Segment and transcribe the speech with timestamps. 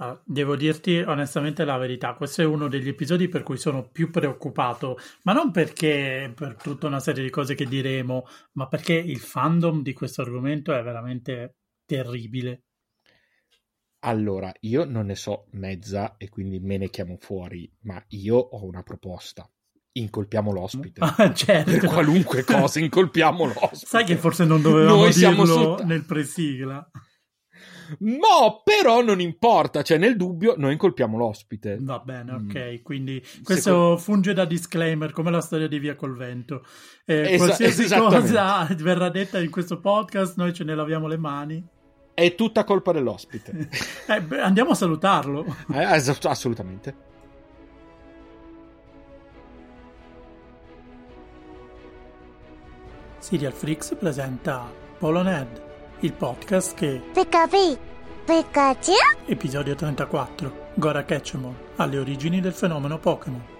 [0.00, 4.10] Uh, devo dirti onestamente la verità, questo è uno degli episodi per cui sono più
[4.10, 9.18] preoccupato, ma non perché per tutta una serie di cose che diremo, ma perché il
[9.18, 12.62] fandom di questo argomento è veramente terribile.
[14.04, 18.64] Allora, io non ne so mezza e quindi me ne chiamo fuori, ma io ho
[18.64, 19.46] una proposta.
[19.92, 21.00] Incolpiamo l'ospite.
[21.04, 21.72] Ah, certo.
[21.72, 23.86] Per qualunque cosa incolpiamo l'ospite.
[23.86, 26.90] Sai che forse non dovevamo Noi dirlo siamo solta- nel presigla.
[27.98, 31.78] No, però non importa, cioè nel dubbio noi incolpiamo l'ospite.
[31.80, 32.48] Va bene, Mm.
[32.48, 32.82] ok.
[32.82, 36.64] Quindi questo Secondo- funge da disclaimer, come la storia di Via col Vento.
[37.04, 41.64] Eh, Esa- qualsiasi cosa verrà detta in questo podcast, noi ce ne laviamo le mani.
[42.14, 43.68] È tutta colpa dell'ospite.
[44.08, 45.44] Eh, beh, andiamo a salutarlo.
[45.72, 47.08] Eh, es- assolutamente.
[53.18, 55.60] Serial Freaks presenta Poloned,
[56.00, 57.76] il podcast che, Pikachu,
[58.24, 58.92] Pikachu,
[59.26, 63.59] episodio 34, Gora Catchemon, alle origini del fenomeno Pokémon.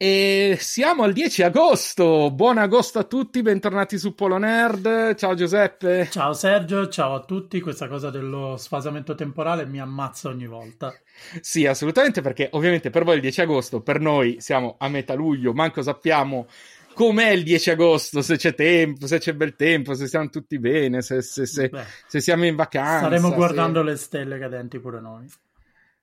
[0.00, 2.30] E siamo al 10 agosto.
[2.30, 5.16] Buon agosto a tutti, bentornati su Polo Nerd.
[5.16, 6.06] Ciao Giuseppe.
[6.08, 7.60] Ciao Sergio, ciao a tutti.
[7.60, 10.94] Questa cosa dello sfasamento temporale mi ammazza ogni volta.
[11.40, 15.52] Sì, assolutamente, perché ovviamente per voi il 10 agosto, per noi siamo a metà luglio,
[15.52, 16.46] manco sappiamo
[16.94, 21.02] com'è il 10 agosto, se c'è tempo, se c'è bel tempo, se stiamo tutti bene,
[21.02, 21.72] se, se- se-
[22.06, 22.98] se siamo in vacanza.
[22.98, 25.26] staremo guardando le stelle cadenti pure noi.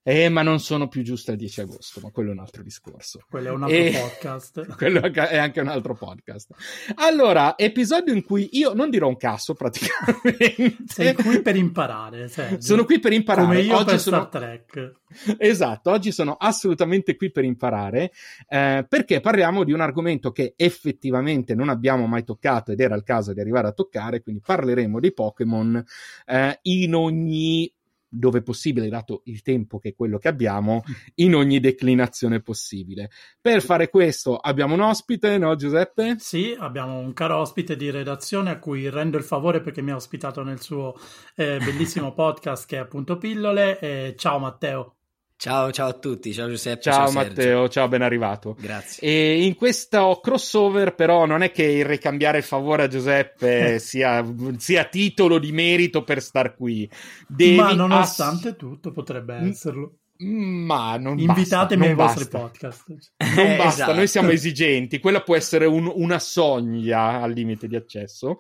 [0.07, 3.21] Eh, ma non sono più giuste il 10 agosto, ma quello è un altro discorso.
[3.27, 4.65] Quello è un altro E- podcast.
[4.77, 6.51] Quello è anche un altro podcast.
[6.97, 10.75] Allora, episodio in cui io non dirò un cazzo praticamente.
[10.85, 12.61] Sei qui per imparare, Sergio.
[12.61, 13.47] Sono qui per imparare.
[13.47, 14.93] Come io Oggi per sono- Star Trek.
[15.39, 18.11] Esatto, oggi sono assolutamente qui per imparare
[18.47, 23.03] eh, perché parliamo di un argomento che effettivamente non abbiamo mai toccato ed era il
[23.03, 25.83] caso di arrivare a toccare, quindi parleremo dei Pokémon
[26.27, 27.71] eh, in ogni
[28.17, 30.83] dove possibile, dato il tempo che è quello che abbiamo,
[31.15, 33.09] in ogni declinazione possibile.
[33.39, 36.15] Per fare questo abbiamo un ospite, no Giuseppe?
[36.19, 39.95] Sì, abbiamo un caro ospite di redazione a cui rendo il favore perché mi ha
[39.95, 40.95] ospitato nel suo
[41.35, 43.79] eh, bellissimo podcast che è appunto Pillole.
[43.79, 44.95] Eh, ciao Matteo.
[45.37, 46.81] Ciao, ciao a tutti, ciao Giuseppe.
[46.81, 47.27] Ciao, Sergio.
[47.27, 48.55] Matteo, ciao, ben arrivato.
[48.59, 49.05] Grazie.
[49.07, 54.25] E in questo crossover, però, non è che il ricambiare il favore a Giuseppe sia,
[54.57, 56.89] sia titolo di merito per star qui.
[57.27, 59.97] Devi Ma ass- nonostante tutto potrebbe esserlo.
[60.17, 62.85] Ma non Invitatemi basta, ai vostri podcast.
[63.35, 63.93] Non Eh, basta, esatto.
[63.93, 64.99] noi siamo esigenti.
[64.99, 68.37] Quella può essere un- una soglia al limite di accesso.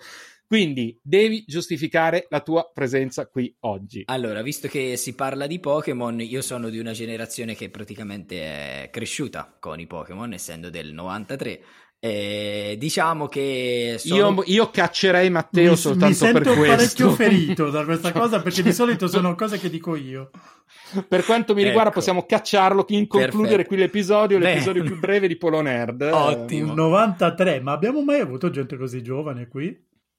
[0.47, 4.03] Quindi devi giustificare la tua presenza qui oggi.
[4.05, 8.89] Allora, visto che si parla di Pokémon, io sono di una generazione che praticamente è
[8.91, 11.61] cresciuta con i Pokémon, essendo del 93.
[11.97, 14.43] E diciamo che sono...
[14.43, 16.75] Io, io caccerei Matteo mi, soltanto mi sento per questo.
[16.75, 20.29] parecchio ferito da questa cosa perché di solito sono cose che dico io.
[21.07, 21.97] Per quanto mi riguarda, Ecco.
[21.99, 23.67] possiamo cacciarlo in concludere Perfetto.
[23.69, 26.01] qui l'episodio, l'episodio più breve di Polo Nerd.
[26.03, 26.69] Ottimo.
[26.69, 29.75] Un 93, ma abbiamo mai avuto gente così giovane qui?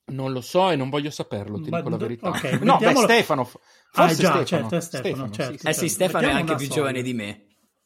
[0.09, 2.29] Non lo so e non voglio saperlo, ti Ma- dico la verità.
[2.29, 3.43] ok, no, beh, Stefano.
[3.43, 4.45] Ah, Forse già, Stefano.
[4.45, 5.59] certo, è Stefano, certo.
[5.59, 6.75] sì, Eh sì, Stefano è anche più soglia.
[6.75, 7.41] giovane di me.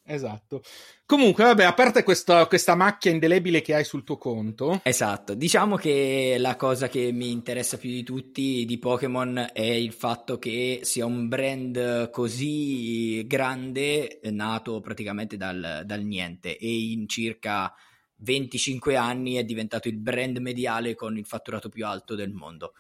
[0.05, 0.63] Esatto.
[1.07, 5.77] Comunque, vabbè, a parte questa, questa macchia indelebile che hai sul tuo conto, Esatto, diciamo
[5.77, 10.81] che la cosa che mi interessa più di tutti di Pokémon è il fatto che
[10.83, 17.73] sia un brand così grande, nato praticamente dal, dal niente e in circa
[18.21, 22.73] 25 anni è diventato il brand mediale con il fatturato più alto del mondo.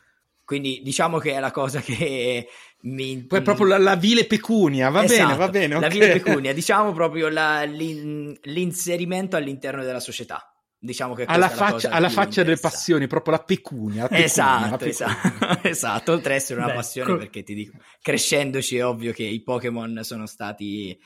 [0.45, 2.49] Quindi diciamo che è la cosa che
[2.83, 3.25] mi...
[3.25, 5.79] poi è proprio la, la vile pecunia, va bene, Esatto, va bene.
[5.79, 5.93] La ok.
[5.93, 10.53] vile pecunia, diciamo proprio la- l'in- l'inserimento all'interno della società.
[10.83, 14.03] Diciamo che Alla la faccia, alla faccia delle passioni, proprio la pecunia.
[14.03, 14.91] la pecunia, la Esatto, pecunia.
[14.91, 19.13] esatto, esatto, oltre ad essere una Beh, passione co- perché ti dico, crescendoci è ovvio
[19.13, 20.99] che i Pokémon sono stati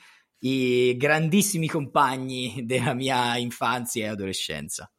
[0.45, 4.89] i grandissimi compagni della mia infanzia e adolescenza.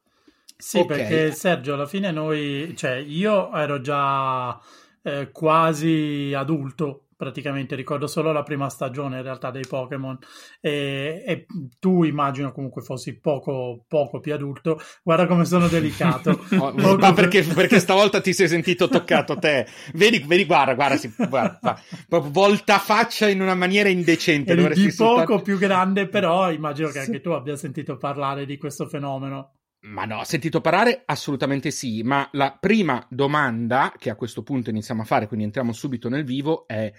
[0.58, 0.86] Sì, Ok.
[0.86, 4.58] perché Sergio, alla fine noi, cioè io ero già
[5.02, 10.18] eh, quasi adulto praticamente ricordo solo la prima stagione in realtà dei Pokémon.
[10.60, 11.46] E, e,
[11.78, 14.80] tu immagino comunque fossi poco, poco più adulto.
[15.02, 16.44] Guarda come sono delicato.
[16.66, 19.66] Oh, ma perché, perché, stavolta ti sei sentito toccato te.
[19.92, 25.42] Vedi, vedi guarda guarda, si, guarda volta faccia in una maniera indecente di poco soltanto...
[25.42, 29.55] più grande però immagino che anche tu abbia sentito parlare di questo fenomeno
[29.86, 31.02] ma no, sentito parlare?
[31.06, 35.72] Assolutamente sì, ma la prima domanda che a questo punto iniziamo a fare, quindi entriamo
[35.72, 36.92] subito nel vivo, è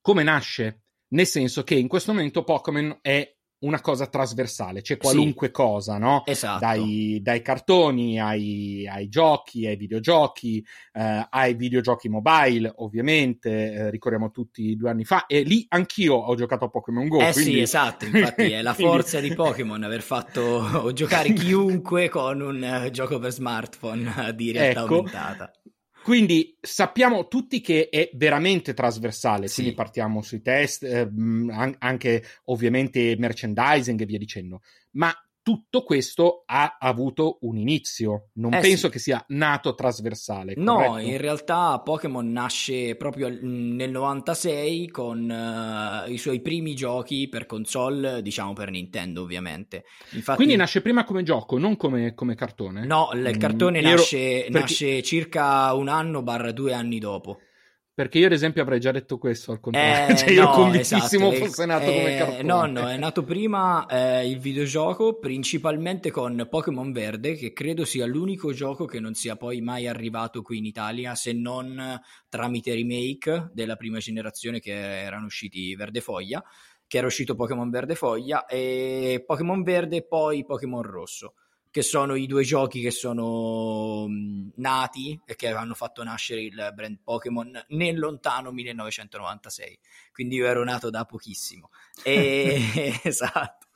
[0.00, 0.84] come nasce?
[1.08, 3.35] Nel senso che in questo momento Pokémon è
[3.66, 6.22] una cosa trasversale, c'è qualunque sì, cosa, no?
[6.24, 6.60] Esatto.
[6.60, 14.30] Dai, dai cartoni ai, ai, giochi, ai videogiochi, eh, ai videogiochi mobile, ovviamente, eh, ricordiamo
[14.30, 17.18] tutti due anni fa, e lì anch'io ho giocato a Pokémon Go.
[17.20, 17.52] Eh quindi...
[17.52, 22.90] sì, esatto, infatti è la forza di Pokémon aver fatto giocare chiunque con un uh,
[22.90, 24.94] gioco per smartphone di realtà ecco.
[24.94, 25.50] aumentata.
[26.06, 29.54] Quindi sappiamo tutti che è veramente trasversale, sì.
[29.54, 31.10] quindi partiamo sui test, eh,
[31.80, 34.62] anche ovviamente merchandising e via dicendo,
[34.92, 35.12] ma
[35.46, 38.30] tutto questo ha avuto un inizio.
[38.32, 38.92] Non eh penso sì.
[38.92, 40.54] che sia nato trasversale.
[40.56, 41.08] No, corretto?
[41.08, 48.22] in realtà Pokémon nasce proprio nel 96 con uh, i suoi primi giochi per console,
[48.22, 49.84] diciamo per Nintendo ovviamente.
[50.14, 52.84] Infatti, Quindi nasce prima come gioco, non come, come cartone?
[52.84, 54.58] No, il mm, cartone mm, nasce, ero...
[54.58, 57.38] nasce circa un anno barra due anni dopo.
[57.96, 60.12] Perché io, ad esempio, avrei già detto questo al contrario.
[60.12, 61.46] Eh, cioè, io no, convintissimo esatto.
[61.46, 62.42] fosse nato eh, come cartone.
[62.42, 68.04] No, no, è nato prima eh, il videogioco, principalmente con Pokémon Verde, che credo sia
[68.04, 71.98] l'unico gioco che non sia poi mai arrivato qui in Italia, se non
[72.28, 76.44] tramite remake della prima generazione che erano usciti Verde Foglia,
[76.86, 81.32] che era uscito Pokémon Verde Foglia, e Pokémon Verde e poi Pokémon Rosso
[81.76, 84.06] che sono i due giochi che sono
[84.54, 89.78] nati e che hanno fatto nascere il brand Pokémon nel lontano 1996.
[90.10, 91.68] Quindi io ero nato da pochissimo.
[92.02, 92.62] E,
[93.04, 93.66] esatto.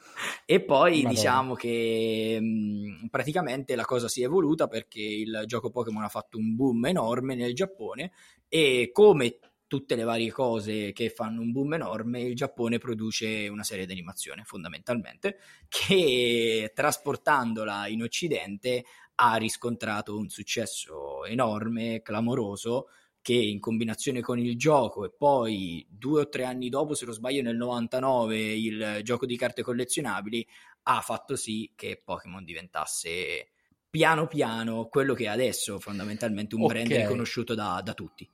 [0.46, 1.08] E poi Madonna.
[1.10, 6.38] diciamo che mh, praticamente la cosa si è evoluta perché il gioco Pokémon ha fatto
[6.38, 8.12] un boom enorme nel Giappone
[8.48, 9.38] e come
[9.70, 13.92] tutte le varie cose che fanno un boom enorme, il Giappone produce una serie di
[13.92, 15.38] animazione fondamentalmente
[15.70, 18.84] che trasportandola in Occidente
[19.14, 22.88] ha riscontrato un successo enorme, clamoroso,
[23.22, 27.14] che in combinazione con il gioco e poi due o tre anni dopo, se non
[27.14, 30.44] sbaglio nel 99, il gioco di carte collezionabili
[30.84, 33.50] ha fatto sì che Pokémon diventasse
[33.88, 36.82] piano piano quello che è adesso, fondamentalmente un okay.
[36.82, 38.28] brand riconosciuto da, da tutti.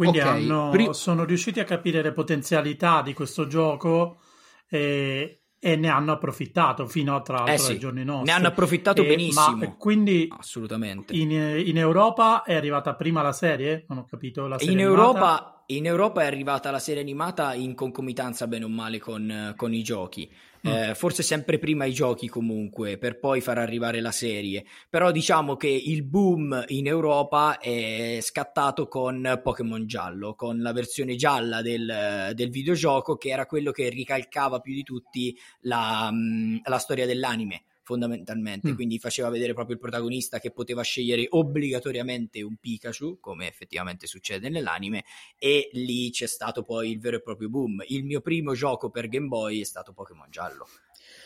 [0.00, 4.20] Quindi okay, hanno, pri- sono riusciti a capire le potenzialità di questo gioco
[4.66, 8.30] e, e ne hanno approfittato fino a tra l'altro eh sì, ai giorni nostri.
[8.30, 9.56] Ne hanno approfittato e, benissimo.
[9.56, 11.14] Ma quindi assolutamente.
[11.14, 13.84] In, in, Europa è arrivata prima la serie?
[13.88, 14.46] Non ho capito.
[14.46, 15.02] La serie in animata?
[15.02, 19.72] Europa, in Europa è arrivata la serie animata in concomitanza bene o male con, con
[19.74, 20.30] i giochi.
[20.66, 20.72] Mm.
[20.72, 24.64] Eh, forse sempre prima i giochi comunque, per poi far arrivare la serie.
[24.88, 31.16] Però diciamo che il boom in Europa è scattato con Pokémon Giallo, con la versione
[31.16, 36.78] gialla del, del videogioco che era quello che ricalcava più di tutti la, mm, la
[36.78, 38.74] storia dell'anime fondamentalmente, mm.
[38.76, 44.48] quindi faceva vedere proprio il protagonista che poteva scegliere obbligatoriamente un Pikachu, come effettivamente succede
[44.48, 45.04] nell'anime,
[45.36, 47.82] e lì c'è stato poi il vero e proprio boom.
[47.88, 50.68] Il mio primo gioco per Game Boy è stato Pokémon Giallo,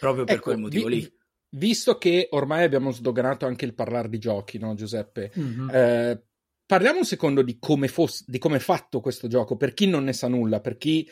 [0.01, 1.13] proprio per ecco, quel motivo vi, lì.
[1.51, 5.31] Visto che ormai abbiamo sdoganato anche il parlare di giochi, no Giuseppe?
[5.39, 5.71] Mm-hmm.
[5.71, 6.23] Eh,
[6.65, 10.05] parliamo un secondo di come, fosse, di come è fatto questo gioco, per chi non
[10.05, 11.07] ne sa nulla, per chi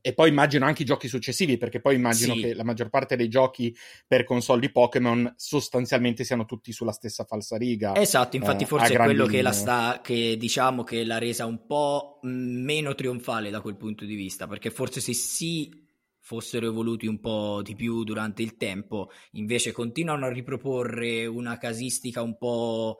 [0.00, 2.40] e poi immagino anche i giochi successivi, perché poi immagino sì.
[2.40, 3.74] che la maggior parte dei giochi
[4.06, 7.94] per console di Pokémon sostanzialmente siano tutti sulla stessa falsariga.
[7.96, 11.66] Esatto, infatti eh, forse è quello che la sta, che diciamo che l'ha resa un
[11.66, 15.86] po' meno trionfale da quel punto di vista, perché forse se sì
[16.20, 22.20] fossero evoluti un po' di più durante il tempo, invece continuano a riproporre una casistica
[22.20, 22.98] un po'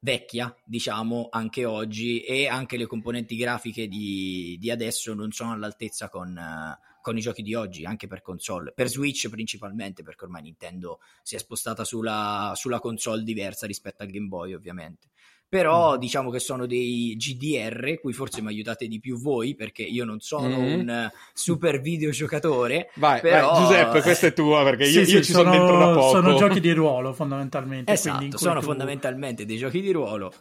[0.00, 6.08] vecchia, diciamo, anche oggi e anche le componenti grafiche di, di adesso non sono all'altezza
[6.08, 10.42] con, uh, con, i giochi di oggi, anche per console, per Switch principalmente, perché ormai
[10.42, 15.08] Nintendo si è spostata sulla, sulla console diversa rispetto al Game Boy, ovviamente
[15.48, 15.98] però mm.
[15.98, 20.20] diciamo che sono dei GDR, cui forse mi aiutate di più voi perché io non
[20.20, 20.64] sono mm.
[20.64, 22.90] un super videogiocatore.
[22.94, 23.52] Vai, però...
[23.52, 26.10] vai, Giuseppe, questa è tua perché io, sì, io ci sono, sono, dentro da poco.
[26.10, 27.92] Sono giochi di ruolo fondamentalmente.
[27.92, 28.66] Esatto, sono tu...
[28.66, 30.32] fondamentalmente dei giochi di ruolo.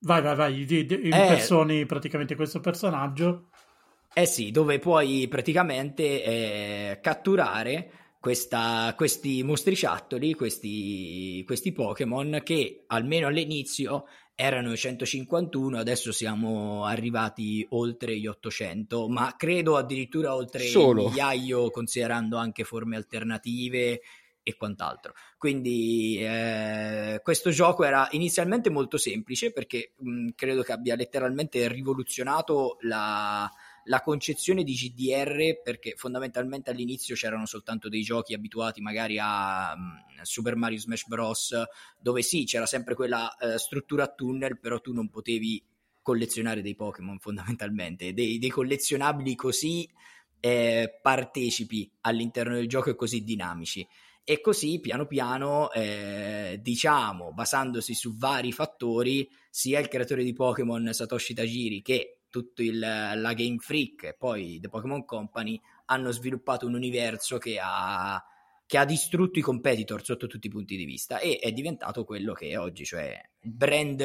[0.00, 1.86] Vai, vai, vai, impersoni eh...
[1.86, 3.48] praticamente questo personaggio.
[4.14, 13.26] Eh sì, dove puoi praticamente eh, catturare questa, questi mostriciattoli, questi, questi Pokémon che almeno
[13.26, 14.06] all'inizio
[14.40, 21.02] erano 151, adesso siamo arrivati oltre gli 800, ma credo addirittura oltre Solo.
[21.02, 24.00] il migliaio, considerando anche forme alternative
[24.40, 25.14] e quant'altro.
[25.36, 32.76] Quindi eh, questo gioco era inizialmente molto semplice perché mh, credo che abbia letteralmente rivoluzionato
[32.82, 33.50] la,
[33.88, 40.22] la concezione di GDR perché fondamentalmente all'inizio c'erano soltanto dei giochi abituati magari a um,
[40.22, 41.54] Super Mario Smash Bros
[41.98, 45.62] dove sì c'era sempre quella uh, struttura a tunnel però tu non potevi
[46.08, 48.14] collezionare dei Pokémon fondamentalmente.
[48.14, 49.88] Dei, dei collezionabili così
[50.40, 53.86] eh, partecipi all'interno del gioco e così dinamici.
[54.24, 60.92] E così piano piano eh, diciamo basandosi su vari fattori sia il creatore di Pokémon
[60.92, 66.66] Satoshi Tajiri che tutto il, la Game Freak e poi The Pokémon Company hanno sviluppato
[66.66, 68.22] un universo che ha,
[68.66, 72.32] che ha distrutto i competitor sotto tutti i punti di vista e è diventato quello
[72.32, 74.00] che è oggi, cioè il brand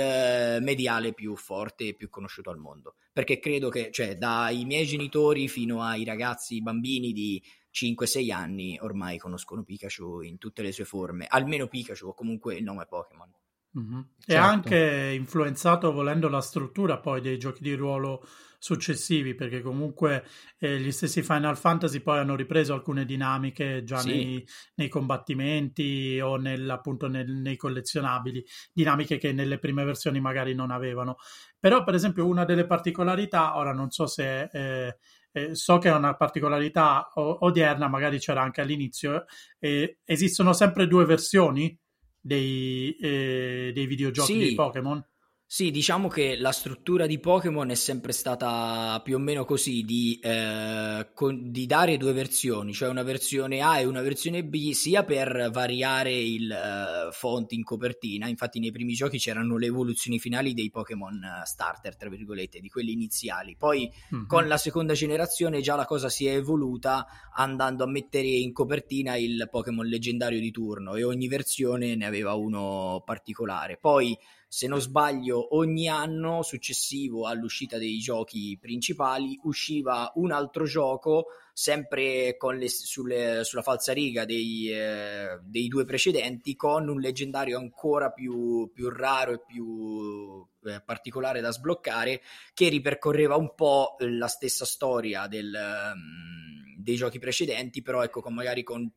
[0.62, 2.96] mediale più forte e più conosciuto al mondo.
[3.12, 9.18] Perché credo che, cioè, dai miei genitori fino ai ragazzi, bambini di 5-6 anni ormai
[9.18, 13.32] conoscono Pikachu in tutte le sue forme, almeno Pikachu o comunque il nome Pokémon.
[13.77, 14.01] Mm-hmm.
[14.20, 14.32] Certo.
[14.32, 18.24] E anche influenzato volendo la struttura poi dei giochi di ruolo
[18.63, 20.24] successivi, perché comunque
[20.58, 24.08] eh, gli stessi Final Fantasy poi hanno ripreso alcune dinamiche già sì.
[24.08, 30.53] nei, nei, combattimenti o nel, appunto nel, nei collezionabili, dinamiche che nelle prime versioni magari
[30.53, 31.18] non avevano.
[31.60, 34.98] Però, per esempio, una delle particolarità, ora non so se eh,
[35.34, 39.25] eh, so che è una particolarità odierna, magari c'era anche all'inizio,
[39.60, 41.77] eh, esistono sempre due versioni
[42.25, 44.39] dei, eh, dei videogiochi sì.
[44.50, 45.06] di Pokémon?
[45.53, 50.19] Sì, diciamo che la struttura di Pokémon è sempre stata più o meno così, di,
[50.19, 55.03] eh, con, di, dare due versioni, cioè una versione A e una versione B, sia
[55.03, 60.55] per variare il uh, font in copertina, infatti nei primi giochi c'erano le evoluzioni finali
[60.55, 64.25] dei Pokémon starter, tra virgolette, di quelli iniziali, poi mm-hmm.
[64.25, 67.05] con la seconda generazione già la cosa si è evoluta
[67.36, 72.33] andando a mettere in copertina il Pokémon leggendario di turno e ogni versione ne aveva
[72.33, 73.77] uno particolare.
[73.77, 74.17] Poi
[74.53, 82.38] se non sbaglio, ogni anno successivo all'uscita dei giochi principali usciva un altro gioco, sempre
[82.39, 88.89] le, sulle, sulla falsariga dei, eh, dei, due precedenti, con un leggendario ancora più, più
[88.89, 92.22] raro e più eh, particolare da sbloccare,
[92.53, 98.36] che ripercorreva un po' la stessa storia del, um, dei giochi precedenti, però ecco, con,
[98.36, 98.88] magari con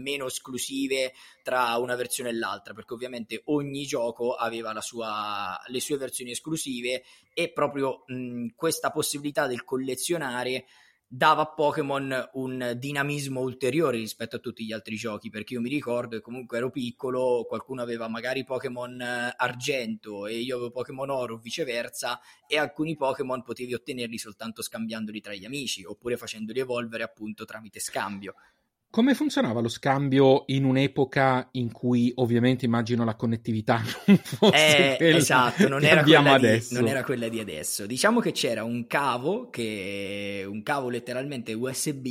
[0.00, 5.96] meno esclusive tra una versione e l'altra, perché ovviamente ogni gioco aveva sua, le sue
[5.96, 10.66] versioni esclusive e proprio mh, questa possibilità del collezionare
[11.06, 15.68] dava a Pokémon un dinamismo ulteriore rispetto a tutti gli altri giochi, perché io mi
[15.68, 19.00] ricordo che comunque ero piccolo, qualcuno aveva magari Pokémon
[19.36, 25.20] argento e io avevo Pokémon oro o viceversa, e alcuni Pokémon potevi ottenerli soltanto scambiandoli
[25.20, 28.34] tra gli amici, oppure facendoli evolvere appunto tramite scambio.
[28.94, 35.16] Come funzionava lo scambio in un'epoca in cui ovviamente immagino la connettività non fosse eh,
[35.16, 37.86] esatto, non era, di, non era, quella di, adesso.
[37.86, 42.06] Diciamo che c'era un cavo, che, un cavo letteralmente USB,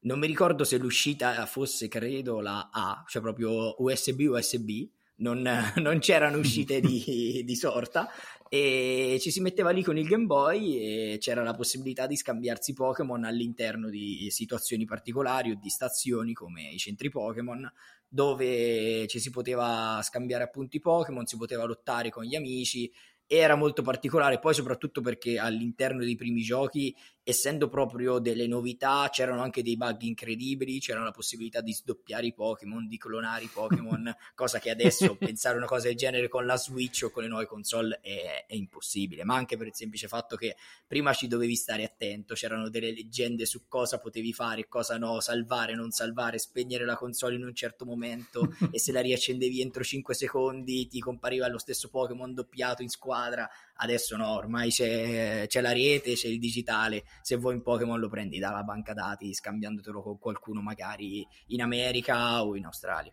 [0.00, 4.86] non mi ricordo se l'uscita fosse credo la A, cioè proprio USB USB,
[5.20, 8.06] non, non c'erano uscite di, di sorta
[8.48, 12.72] e ci si metteva lì con il Game Boy e c'era la possibilità di scambiarsi
[12.72, 17.70] Pokémon all'interno di situazioni particolari o di stazioni come i centri Pokémon
[18.08, 22.90] dove ci si poteva scambiare appunti Pokémon, si poteva lottare con gli amici
[23.30, 26.96] era molto particolare, poi soprattutto perché all'interno dei primi giochi,
[27.28, 32.32] essendo proprio delle novità, c'erano anche dei bug incredibili, c'era la possibilità di sdoppiare i
[32.32, 36.56] Pokémon, di clonare i Pokémon, cosa che adesso pensare una cosa del genere con la
[36.56, 40.36] Switch o con le nuove console è, è, impossibile, ma anche per il semplice fatto
[40.36, 40.56] che
[40.86, 45.74] prima ci dovevi stare attento, c'erano delle leggende su cosa potevi fare, cosa no, salvare,
[45.74, 50.14] non salvare, spegnere la console in un certo momento e se la riaccendevi entro 5
[50.14, 53.48] secondi ti compariva lo stesso Pokémon doppiato in squadra squadra.
[53.80, 57.04] Adesso no, ormai c'è, c'è, la rete, c'è il digitale.
[57.22, 62.42] Se vuoi un Pokémon lo prendi dalla banca dati, scambiandotelo con qualcuno magari in America
[62.42, 63.12] o in Australia.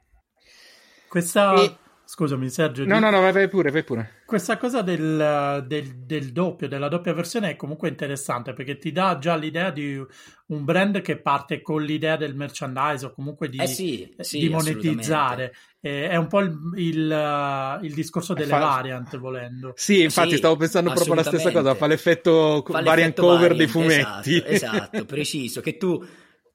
[1.08, 1.78] Questa, e...
[2.06, 2.86] Scusami Sergio.
[2.86, 3.02] No, di...
[3.02, 4.22] no, no, vai pure, vai pure.
[4.26, 9.18] Questa cosa del, del, del, doppio, della doppia versione è comunque interessante perché ti dà
[9.20, 10.00] già l'idea di
[10.48, 14.50] un brand che parte con l'idea del merchandise o comunque di, eh sì, sì, di
[14.50, 15.54] monetizzare.
[15.82, 18.60] Eh, è un po' il, il, il discorso delle fa...
[18.60, 19.74] variant, volendo.
[19.76, 23.58] Sì, infatti sì, stavo pensando proprio la stessa cosa, fa l'effetto fa variant cover variant,
[23.58, 24.44] dei fumetti.
[24.46, 26.04] Esatto, esatto preciso, che tu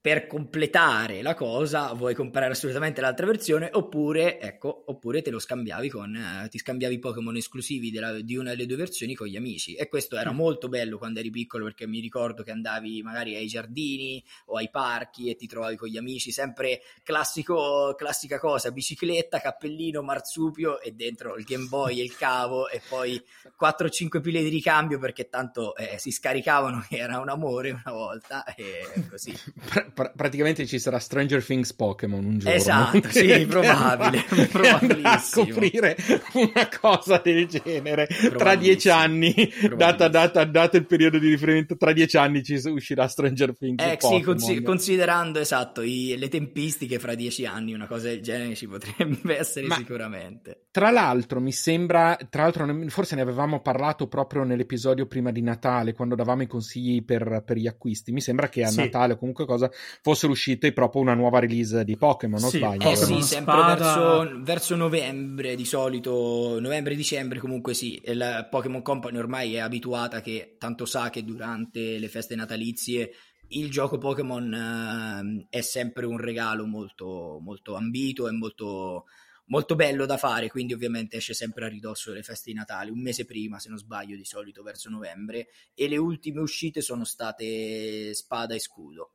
[0.01, 5.89] per completare la cosa vuoi comprare assolutamente l'altra versione oppure, ecco, oppure te lo scambiavi
[5.89, 9.75] con, eh, ti scambiavi Pokémon esclusivi della, di una delle due versioni con gli amici
[9.75, 10.35] e questo era mm.
[10.35, 14.71] molto bello quando eri piccolo perché mi ricordo che andavi magari ai giardini o ai
[14.71, 20.93] parchi e ti trovavi con gli amici, sempre classico, classica cosa, bicicletta, cappellino, marsupio e
[20.93, 23.23] dentro il Game Boy e il cavo e poi
[23.61, 28.43] 4-5 pile di ricambio perché tanto eh, si scaricavano che era un amore una volta
[28.55, 29.31] e così
[29.93, 32.55] pr- praticamente ci sarà Stranger Things Pokémon un giorno.
[32.55, 34.23] Esatto, sì, probabile.
[35.03, 35.97] a scoprire
[36.33, 38.07] una cosa del genere
[38.37, 39.33] tra dieci anni,
[39.75, 43.97] data, data, data, il periodo di riferimento, tra dieci anni ci uscirà Stranger Things eh,
[43.99, 48.67] sì, consi- considerando esatto i, le tempistiche fra dieci anni, una cosa del genere ci
[48.67, 50.65] potrebbe essere Ma, sicuramente.
[50.71, 55.93] Tra l'altro, mi sembra, tra l'altro, forse ne avevamo parlato proprio nell'episodio prima di Natale,
[55.93, 58.11] quando davamo i consigli per, per gli acquisti.
[58.11, 58.77] Mi sembra che a sì.
[58.77, 59.69] Natale o comunque cosa
[60.01, 62.89] fossero uscite proprio una nuova release di Pokémon, non sì, sbaglio?
[62.89, 69.55] Eh sì, sempre verso, verso, novembre di solito, novembre-dicembre comunque sì, la Pokémon Company ormai
[69.55, 73.11] è abituata che tanto sa che durante le feste natalizie
[73.51, 79.05] il gioco Pokémon eh, è sempre un regalo molto, molto ambito e molto,
[79.47, 83.01] molto bello da fare, quindi ovviamente esce sempre a ridosso delle feste di Natale, un
[83.01, 88.13] mese prima se non sbaglio di solito verso novembre e le ultime uscite sono state
[88.13, 89.13] Spada e Scudo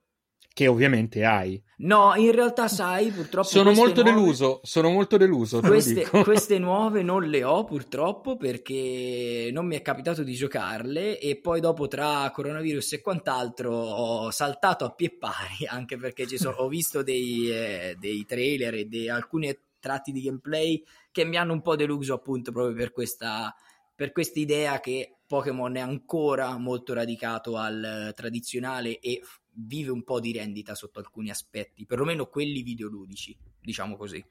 [0.56, 1.62] che ovviamente hai.
[1.80, 3.46] No, in realtà sai, purtroppo...
[3.46, 4.18] Sono molto nuove...
[4.18, 5.60] deluso, sono molto deluso.
[5.60, 11.36] Queste, queste, nuove non le ho purtroppo perché non mi è capitato di giocarle e
[11.36, 16.68] poi dopo tra coronavirus e quant'altro ho saltato a pie pari anche perché sono, ho
[16.68, 20.82] visto dei, eh, dei trailer e di alcuni tratti di gameplay
[21.12, 23.54] che mi hanno un po' deluso appunto proprio per questa
[23.94, 29.20] per questa idea che Pokémon è ancora molto radicato al tradizionale e
[29.56, 34.24] vive un po' di rendita sotto alcuni aspetti, perlomeno quelli videoludici, diciamo così.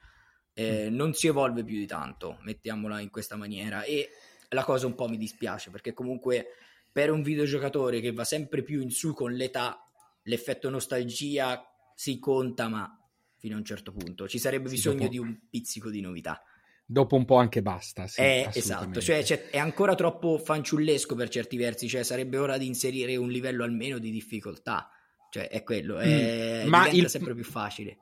[0.53, 0.95] Eh, mm.
[0.95, 3.83] non si evolve più di tanto, mettiamola in questa maniera.
[3.83, 4.09] E
[4.49, 6.47] la cosa un po' mi dispiace perché comunque
[6.91, 9.77] per un videogiocatore che va sempre più in su con l'età,
[10.23, 11.61] l'effetto nostalgia
[11.93, 12.89] si conta, ma
[13.37, 15.09] fino a un certo punto ci sarebbe sì, bisogno dopo...
[15.09, 16.41] di un pizzico di novità.
[16.87, 18.05] Dopo un po' anche basta.
[18.07, 22.57] Sì, eh, esatto, cioè, cioè, è ancora troppo fanciullesco per certi versi, cioè sarebbe ora
[22.57, 24.87] di inserire un livello almeno di difficoltà.
[25.35, 26.63] Cioè, è quello, è...
[26.63, 27.09] Mm, ma il...
[27.09, 27.97] sempre più facile.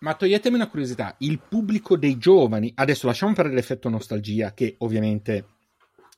[0.00, 5.46] Ma toglietemi una curiosità, il pubblico dei giovani, adesso lasciamo fare l'effetto nostalgia, che ovviamente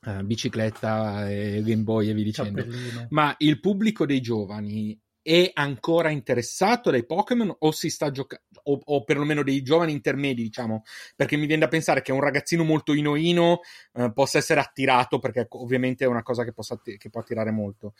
[0.03, 3.07] uh, bicicletta, e Game Boy e via dicendo, Cappellino.
[3.11, 8.81] ma il pubblico dei giovani è ancora interessato dai Pokémon o si sta giocando, o,
[8.83, 10.81] o, perlomeno dei giovani intermedi, diciamo,
[11.15, 13.59] perché mi viene da pensare che un ragazzino molto inoino
[13.93, 17.93] eh, possa essere attirato, perché ovviamente è una cosa che, possa, che può attirare molto.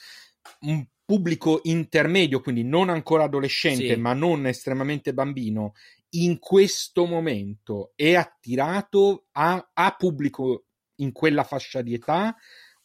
[0.62, 4.00] Un pubblico intermedio, quindi non ancora adolescente, sì.
[4.00, 5.74] ma non estremamente bambino,
[6.14, 10.66] in questo momento è attirato a, a pubblico
[10.96, 12.36] in quella fascia di età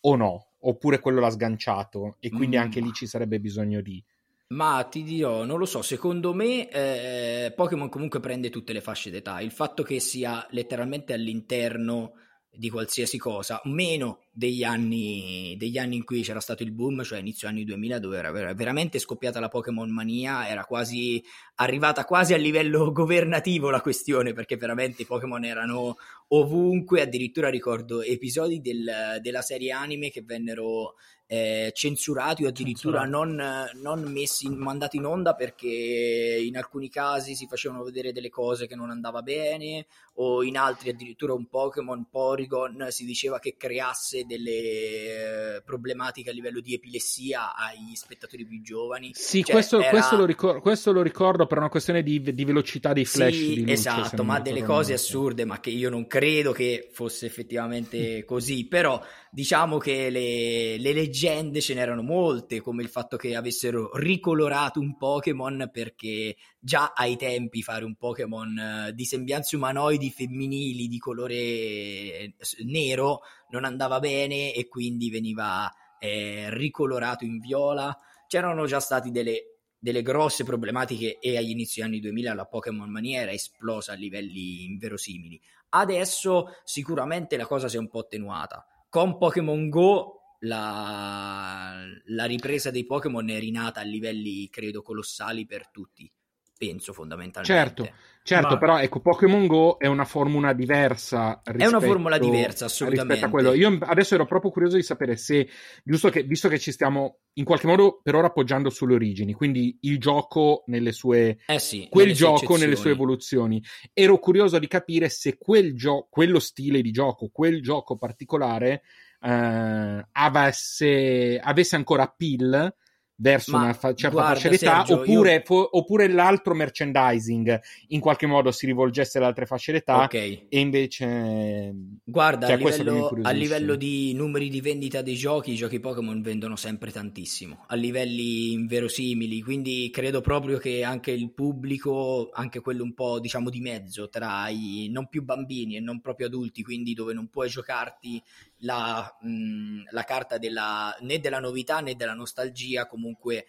[0.00, 0.48] o no?
[0.66, 2.61] Oppure quello l'ha sganciato e quindi mm.
[2.61, 4.02] anche lì ci sarebbe bisogno di
[4.48, 9.11] ma ti dirò, non lo so, secondo me eh, Pokémon comunque prende tutte le fasce
[9.11, 9.40] d'età.
[9.40, 12.14] Il fatto che sia letteralmente all'interno
[12.50, 17.20] di qualsiasi cosa, meno degli anni, degli anni in cui c'era stato il boom, cioè
[17.20, 21.23] inizio anni 2000, dove era veramente scoppiata la Pokémon mania, era quasi
[21.57, 25.97] arrivata quasi a livello governativo la questione, perché veramente i Pokémon erano
[26.29, 30.94] ovunque, addirittura ricordo episodi del, della serie anime che vennero
[31.27, 33.42] eh, censurati o addirittura non,
[33.75, 38.75] non, messi, mandati in onda perché in alcuni casi si facevano vedere delle cose che
[38.75, 45.56] non andava bene o in altri addirittura un Pokémon Porygon si diceva che creasse delle
[45.56, 49.10] eh, problematiche a livello di epilessia ai spettatori più giovani.
[49.14, 49.90] Sì, cioè, questo, era...
[49.90, 53.34] questo, lo ricordo, questo, lo ricordo, per una questione di, di velocità dei flash.
[53.34, 58.24] Sì, luce, esatto, ma delle cose assurde, ma che io non credo che fosse effettivamente
[58.26, 63.90] così, però diciamo che le, le leggende ce n'erano molte, come il fatto che avessero
[63.94, 70.88] ricolorato un Pokémon perché già ai tempi fare un Pokémon eh, di sembianze umanoidi femminili
[70.88, 72.34] di colore eh,
[72.64, 73.20] nero
[73.55, 77.97] non andava bene e quindi veniva eh, ricolorato in viola.
[78.27, 83.21] C'erano già stati delle, delle grosse problematiche e agli inizi anni 2000 la Pokémon Mania
[83.21, 85.40] era esplosa a livelli inverosimili.
[85.71, 91.75] Adesso sicuramente la cosa si è un po' attenuata con Pokémon Go la,
[92.07, 96.11] la, ripresa dei Pokémon è rinata a livelli, credo, colossali per tutti.
[96.57, 97.85] penso fondamentalmente.
[97.85, 98.58] Certo, certo Ma...
[98.58, 101.40] però ecco, Pokémon Go è una formula diversa.
[101.44, 103.12] Rispetto, è una formula diversa, assolutamente.
[103.12, 103.52] Rispetto a quello.
[103.52, 105.48] Io adesso ero proprio curioso di sapere se,
[105.84, 109.78] giusto che, visto che ci stiamo in qualche modo per ora appoggiando sulle origini, quindi
[109.82, 111.38] il gioco nelle sue...
[111.46, 113.62] Eh sì, quel nelle gioco nelle sue evoluzioni.
[113.92, 118.82] Ero curioso di capire se quel gioco, quello stile di gioco, quel gioco particolare...
[119.24, 122.74] Uh, avesse, avesse ancora appeal
[123.16, 125.42] verso Ma, una fa- certa guarda, fascia d'età Sergio, oppure, io...
[125.44, 130.46] fo- oppure, l'altro merchandising in qualche modo si rivolgesse alle altre fasce d'età okay.
[130.48, 131.72] e invece
[132.03, 136.20] guarda cioè, a, livello, a, livello, di numeri di vendita dei giochi i giochi Pokémon
[136.22, 142.83] vendono sempre tantissimo a livelli inverosimili quindi credo proprio che anche il pubblico anche quello
[142.83, 146.94] un po' diciamo di mezzo tra i non più bambini e non proprio adulti quindi
[146.94, 148.22] dove non puoi giocarti
[148.64, 153.46] la, mh, la carta della, né della novità né della nostalgia, comunque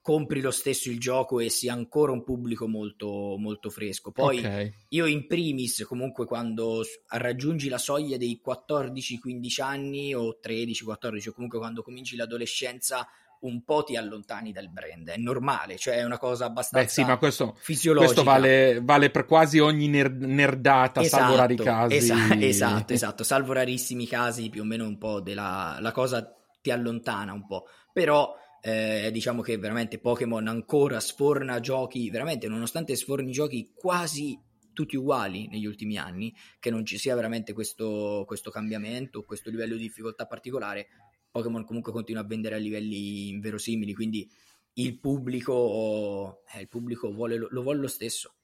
[0.00, 4.10] compri lo stesso il gioco e sia ancora un pubblico molto, molto fresco.
[4.10, 4.72] Poi okay.
[4.88, 11.58] io in primis, comunque quando raggiungi la soglia dei 14-15 anni o 13-14 o comunque
[11.58, 13.06] quando cominci l'adolescenza
[13.42, 17.04] un po' ti allontani dal brand, è normale, cioè è una cosa abbastanza Beh, sì,
[17.04, 18.12] ma questo, fisiologica.
[18.12, 21.96] Questo vale, vale per quasi ogni ner- nerdata, esatto, salvo rari casi.
[21.96, 26.70] Esa- esatto, esatto, salvo rarissimi casi, più o meno un po' della la cosa ti
[26.70, 33.32] allontana un po', però eh, diciamo che veramente Pokémon ancora sforna giochi, veramente nonostante sforni
[33.32, 34.38] giochi quasi
[34.72, 39.74] tutti uguali negli ultimi anni, che non ci sia veramente questo, questo cambiamento, questo livello
[39.74, 40.86] di difficoltà particolare,
[41.32, 44.30] Pokémon comunque continua a vendere a livelli inverosimili, quindi
[44.74, 48.34] il pubblico, eh, il pubblico vuole, lo, vuole lo stesso.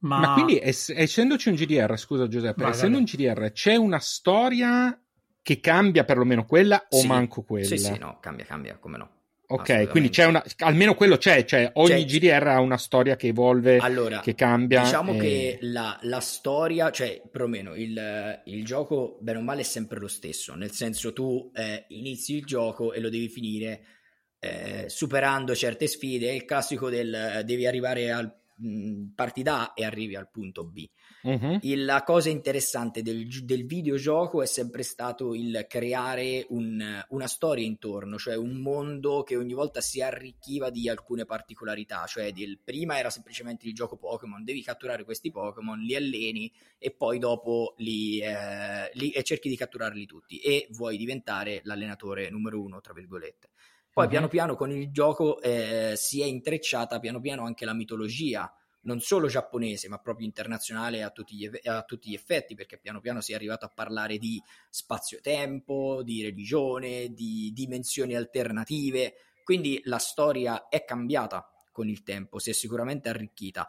[0.00, 0.20] Ma...
[0.20, 4.98] Ma quindi, ess- essendoci un GDR, scusa Giuseppe, Vai, essendo un GDR, c'è una storia
[5.42, 7.06] che cambia perlomeno quella o sì.
[7.06, 7.66] manco quella?
[7.66, 9.19] Sì, sì, no, cambia, cambia, come no.
[9.52, 12.18] Ok, quindi c'è una, almeno quello c'è, cioè ogni c'è.
[12.18, 14.82] GDR ha una storia che evolve, allora, che cambia.
[14.82, 15.18] Diciamo e...
[15.18, 20.06] che la, la, storia, cioè perlomeno il, il, gioco, bene o male, è sempre lo
[20.06, 23.82] stesso, nel senso tu eh, inizi il gioco e lo devi finire
[24.38, 29.84] eh, superando certe sfide, è il classico del devi arrivare al mh, partita A e
[29.84, 30.86] arrivi al punto B.
[31.22, 31.58] Uh-huh.
[31.62, 37.64] Il, la cosa interessante del, del, videogioco è sempre stato il creare un, una storia
[37.64, 42.06] intorno, cioè un mondo che ogni volta si arricchiva di alcune particolarità.
[42.06, 46.90] Cioè, del, prima era semplicemente il gioco Pokémon, devi catturare questi Pokémon, li alleni e
[46.90, 52.60] poi dopo li, eh, li e cerchi di catturarli tutti e vuoi diventare l'allenatore numero
[52.62, 53.50] uno, tra virgolette.
[53.92, 54.10] Poi uh-huh.
[54.10, 58.50] piano piano con il gioco eh, si è intrecciata piano piano anche la mitologia
[58.82, 63.00] non solo giapponese, ma proprio internazionale a tutti, gli, a tutti gli effetti, perché piano
[63.00, 69.14] piano si è arrivato a parlare di spazio-tempo, di religione, di dimensioni alternative,
[69.44, 73.68] quindi la storia è cambiata con il tempo, si è sicuramente arricchita,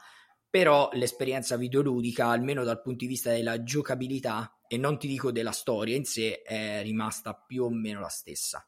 [0.50, 5.52] però l'esperienza videoludica, almeno dal punto di vista della giocabilità, e non ti dico della
[5.52, 8.66] storia in sé, è rimasta più o meno la stessa.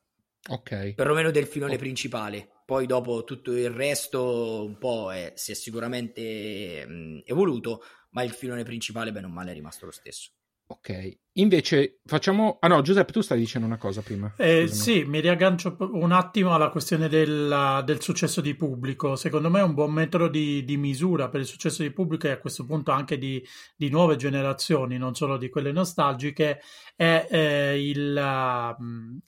[0.49, 0.93] Ok.
[0.93, 1.77] Perlomeno del filone oh.
[1.77, 2.49] principale.
[2.65, 8.31] Poi dopo tutto il resto un po' è, si è sicuramente mh, evoluto, ma il
[8.31, 10.31] filone principale bene o male è rimasto lo stesso.
[10.73, 12.57] Ok, invece facciamo...
[12.59, 14.33] Ah no, Giuseppe, tu stai dicendo una cosa prima.
[14.37, 19.15] Eh, sì, mi riaggancio un attimo alla questione del, del, successo di pubblico.
[19.15, 22.31] Secondo me è un buon metodo di, di, misura per il successo di pubblico e
[22.31, 26.59] a questo punto anche di, di nuove generazioni, non solo di quelle nostalgiche,
[26.95, 28.75] è eh, il, la,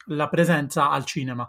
[0.07, 1.47] la presenza al cinema.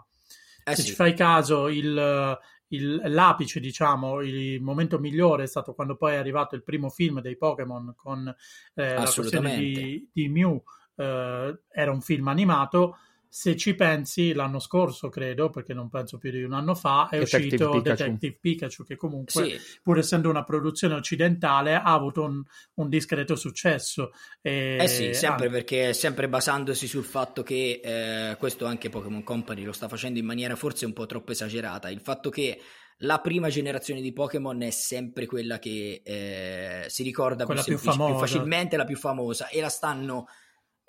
[0.63, 0.89] Eh Se sì.
[0.89, 2.37] ci fai caso, il,
[2.69, 7.21] il, l'apice, diciamo, il momento migliore è stato quando poi è arrivato il primo film
[7.21, 8.33] dei Pokémon con
[8.73, 10.61] eh, la questione di, di Mew.
[10.95, 12.97] Eh, era un film animato
[13.29, 17.19] se ci pensi, l'anno scorso, credo, perché non penso più di un anno fa, è
[17.19, 18.03] Detective uscito Pikachu.
[18.03, 19.59] Detective Pikachu, che comunque, sì.
[19.81, 22.43] pur essendo una produzione occidentale, ha avuto un,
[22.75, 24.11] un discreto successo.
[24.41, 24.77] E...
[24.79, 25.49] Eh sì, sempre ah.
[25.49, 30.25] perché, sempre basandosi sul fatto che eh, questo anche Pokémon Company lo sta facendo in
[30.25, 31.89] maniera forse un po' troppo esagerata.
[31.89, 32.59] Il fatto che
[33.01, 38.17] la prima generazione di Pokémon è sempre quella che eh, si ricorda più, più, più,
[38.17, 40.27] facilmente, la più famosa, e la stanno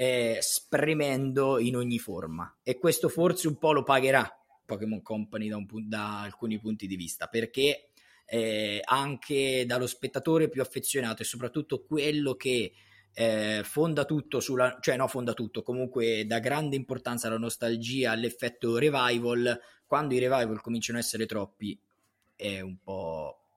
[0.00, 2.58] eh, spremendo in ogni forma.
[2.62, 4.32] E questo forse un po' lo pagherà
[4.64, 7.88] Pokémon Company da, un, da alcuni punti di vista perché
[8.24, 12.72] eh, anche dallo spettatore più affezionato e soprattutto quello che
[13.12, 18.78] eh, fonda tutto sulla, cioè no fonda tutto, comunque dà grande importanza alla nostalgia, all'effetto
[18.78, 21.76] revival, quando i revival cominciano a essere troppi
[22.36, 22.92] è un po'
[23.24, 23.47] un po'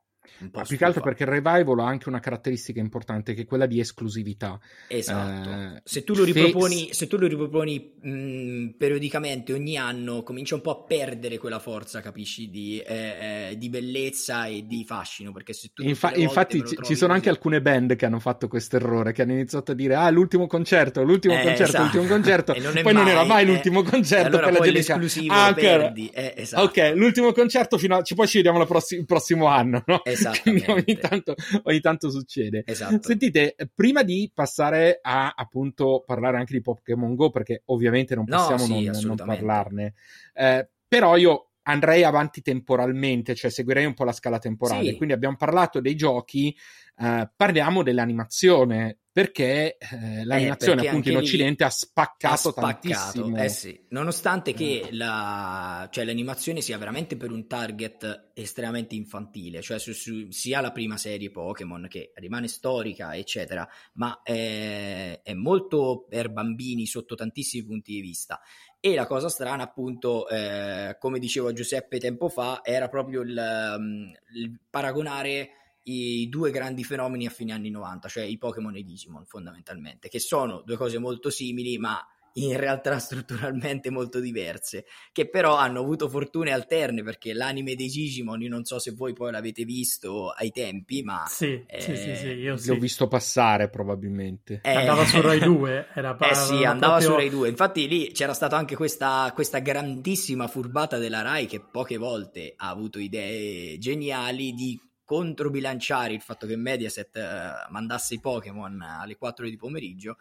[0.54, 3.65] Ma più che altro perché il revival ha anche una caratteristica importante che è quella
[3.65, 4.60] di esclusività.
[4.88, 5.50] Esatto.
[5.50, 10.56] Eh, se, tu lo fe- riproponi, se tu lo riproponi mh, periodicamente ogni anno, comincia
[10.56, 15.32] un po' a perdere quella forza, capisci, di, eh, eh, di bellezza e di fascino.
[15.32, 18.48] Perché se tu Infa- infatti ci, ci sono anche così- alcune band che hanno fatto
[18.48, 21.84] questo errore, che hanno iniziato a dire ah l'ultimo concerto, l'ultimo Eh, concerto, esatto.
[21.84, 23.48] l'ultimo concerto, non poi non era mai eh.
[23.48, 26.10] l'ultimo concerto, allora poi la poi dice, l'esclusivo ah, perdi.
[26.13, 26.63] Eh, esatto.
[26.63, 28.02] ok, l'ultimo concerto fino a...
[28.02, 30.00] ci poi ci vediamo la prossi- il prossimo anno, no?
[30.00, 30.98] Quindi ogni Esattamente.
[30.98, 32.64] tanto, ogni tanto succede.
[32.66, 33.02] Esatto.
[33.02, 38.38] Sentite, prima di passare a appunto parlare anche di Pokémon Go, perché ovviamente non No,
[38.38, 39.94] possiamo sì, non- non, parlarne,
[40.34, 44.90] eh, però io andrei avanti temporalmente, cioè seguirei un po' la scala temporale.
[44.90, 44.96] Sì.
[44.98, 46.56] Quindi abbiamo parlato dei giochi,
[46.98, 53.38] eh, parliamo dell'animazione, perché eh, l'animazione perché appunto in Occidente ha ha spaccato, spaccato, tantissimo.
[53.38, 53.86] eh sì.
[53.89, 60.32] Nonostante che la, cioè, l'animazione sia veramente per un target estremamente infantile, cioè su- su-
[60.32, 66.86] sia la prima serie Pokémon che rimane storica, eccetera, ma è, è molto per bambini
[66.86, 68.39] sotto tantissimi punti di vista.
[68.80, 74.12] E la cosa strana, appunto, eh, come dicevo Giuseppe tempo fa, era proprio il, um,
[74.34, 75.52] il paragonare
[75.84, 80.10] i due grandi fenomeni a fine anni 90, cioè i Pokémon e i Digimon fondamentalmente,
[80.10, 82.00] che sono due cose molto simili, ma
[82.36, 88.41] in realtà strutturalmente molto diverse, che però hanno avuto fortune alterne perché l'anime dei Digimon,
[88.41, 92.28] io non so se voi poi l'avete visto ai tempi, ma Sì, sì, sì, sì,
[92.28, 92.67] io sì.
[92.70, 94.62] L'ho visto passare probabilmente.
[94.63, 97.50] eh, Andava su Rai 2, era Eh sì, andava proprio- su Rai 2.
[97.50, 102.70] Infatti lì c'era stata anche questa, questa grandissima furbata della Rai che poche volte ha
[102.70, 104.80] avuto idee geniali di
[105.12, 110.15] controbilanciare il fatto che Mediaset eh, mandasse i Pokémon alle 4 di pomeriggio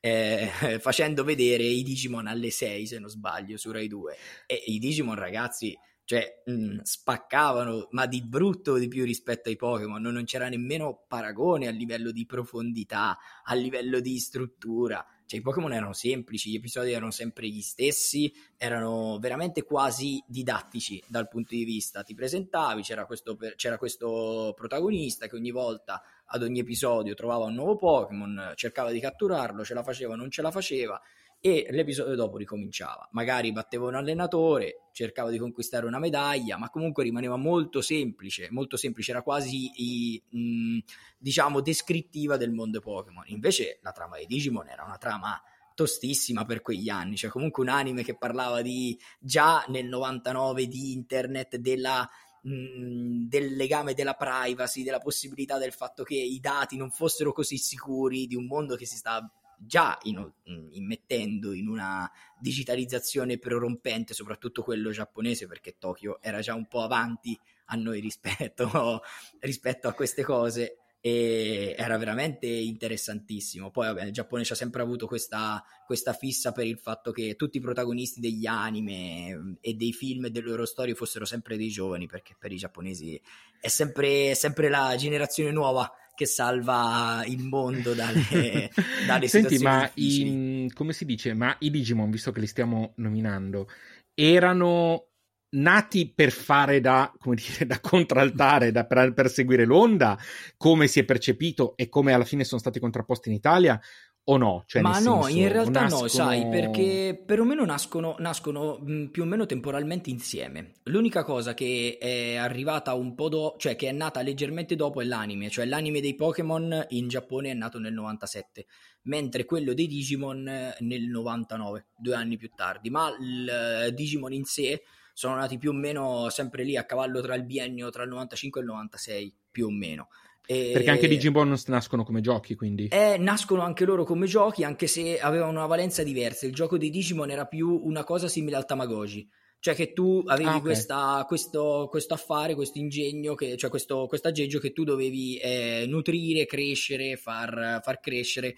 [0.00, 4.78] eh, facendo vedere i Digimon alle 6 se non sbaglio su Rai 2 e i
[4.78, 5.74] Digimon ragazzi
[6.04, 10.00] cioè mh, spaccavano ma di brutto di più rispetto ai Pokémon.
[10.00, 15.04] Non c'era nemmeno paragone a livello di profondità a livello di struttura.
[15.26, 21.02] Cioè i Pokémon erano semplici, gli episodi erano sempre gli stessi, erano veramente quasi didattici
[21.08, 22.02] dal punto di vista.
[22.02, 27.54] Ti presentavi, c'era questo, c'era questo protagonista che ogni volta ad ogni episodio trovava un
[27.54, 31.00] nuovo Pokémon, cercava di catturarlo, ce la faceva, non ce la faceva
[31.46, 33.06] e l'episodio dopo ricominciava.
[33.12, 38.78] Magari batteva un allenatore, cercava di conquistare una medaglia, ma comunque rimaneva molto semplice, molto
[38.78, 40.78] semplice, era quasi i, mh,
[41.18, 43.24] diciamo descrittiva del mondo Pokémon.
[43.26, 45.38] Invece la trama di Digimon era una trama
[45.74, 50.92] tostissima per quegli anni, cioè comunque un anime che parlava di già nel 99 di
[50.92, 52.08] internet della
[52.40, 57.58] mh, del legame della privacy, della possibilità del fatto che i dati non fossero così
[57.58, 60.32] sicuri di un mondo che si sta già in-
[60.72, 67.38] immettendo in una digitalizzazione prorompente, soprattutto quello giapponese, perché Tokyo era già un po' avanti
[67.66, 69.02] a noi rispetto,
[69.40, 73.70] rispetto a queste cose e era veramente interessantissimo.
[73.70, 77.36] Poi, vabbè, il Giappone ci ha sempre avuto questa, questa fissa per il fatto che
[77.36, 81.68] tutti i protagonisti degli anime e dei film e delle loro storie fossero sempre dei
[81.68, 83.20] giovani, perché per i giapponesi
[83.60, 88.70] è sempre, sempre la generazione nuova che salva il mondo dalle,
[89.06, 91.34] dalle Senti, situazioni ma i, come si dice?
[91.34, 93.68] Ma i Digimon, visto che li stiamo nominando,
[94.14, 95.08] erano
[95.54, 100.18] nati per fare da, come dire, da contraltare, da, per, per seguire l'onda,
[100.56, 103.80] come si è percepito e come alla fine sono stati contrapposti in Italia?
[104.26, 104.64] O no?
[104.66, 109.22] Cioè, Ma no, senso, in realtà nascono- no, sai, perché perlomeno nascono, nascono mh, più
[109.22, 110.72] o meno temporalmente insieme.
[110.84, 115.04] L'unica cosa che è arrivata un po' dopo, cioè che è nata leggermente dopo è
[115.04, 118.64] l'anime, cioè l'anime dei Pokémon in Giappone è nato nel 97,
[119.02, 122.88] mentre quello dei Digimon eh, nel 99, due anni più tardi.
[122.88, 127.20] Ma il eh, Digimon in sé sono nati più o meno sempre lì a cavallo
[127.20, 130.08] tra il biennio tra il 95 e il 96, più o meno.
[130.46, 132.86] E- Perché anche i Digimon nascono come giochi, quindi.
[132.88, 136.46] eh, nascono anche loro come giochi, anche se avevano una valenza diversa.
[136.46, 139.28] Il gioco di Digimon era più una cosa simile al Tamagotchi.
[139.58, 140.62] Cioè che tu avevi Ah, ok.
[140.62, 145.86] questa, questo, questo affare, questo ingegno, che, cioè questo, questo aggeggio che tu dovevi eh,
[145.88, 148.56] nutrire, crescere, far, far crescere.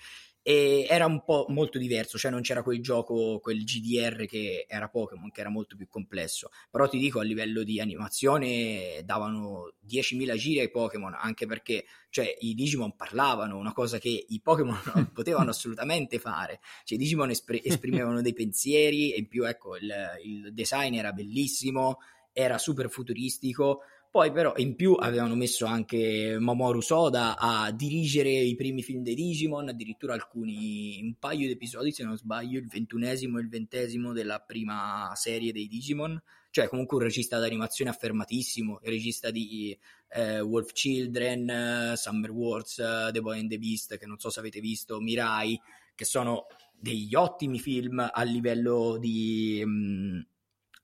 [0.49, 4.89] E era un po' molto diverso, cioè non c'era quel gioco, quel GDR che era
[4.89, 6.51] Pokémon, che era molto più complesso.
[6.71, 12.33] Però ti dico, a livello di animazione davano 10.000 giri ai Pokémon, anche perché cioè,
[12.39, 16.61] i Digimon parlavano, una cosa che i Pokémon non potevano assolutamente fare.
[16.85, 21.11] Cioè, i Digimon espr- esprimevano dei pensieri e in più, ecco, il, il design era
[21.11, 21.99] bellissimo,
[22.33, 23.81] era super futuristico.
[24.17, 29.15] Poi però in più avevano messo anche Mamoru Soda a dirigere i primi film dei
[29.15, 34.15] Digimon, addirittura alcuni, un paio di episodi se non sbaglio, il ventunesimo e il ventesimo
[34.15, 40.41] della prima serie dei Digimon, cioè comunque un regista d'animazione affermatissimo, il regista di eh,
[40.41, 44.41] Wolf Children, uh, Summer Wars, uh, The Boy and the Beast, che non so se
[44.41, 45.61] avete visto, Mirai,
[45.95, 50.27] che sono degli ottimi film a livello di, um,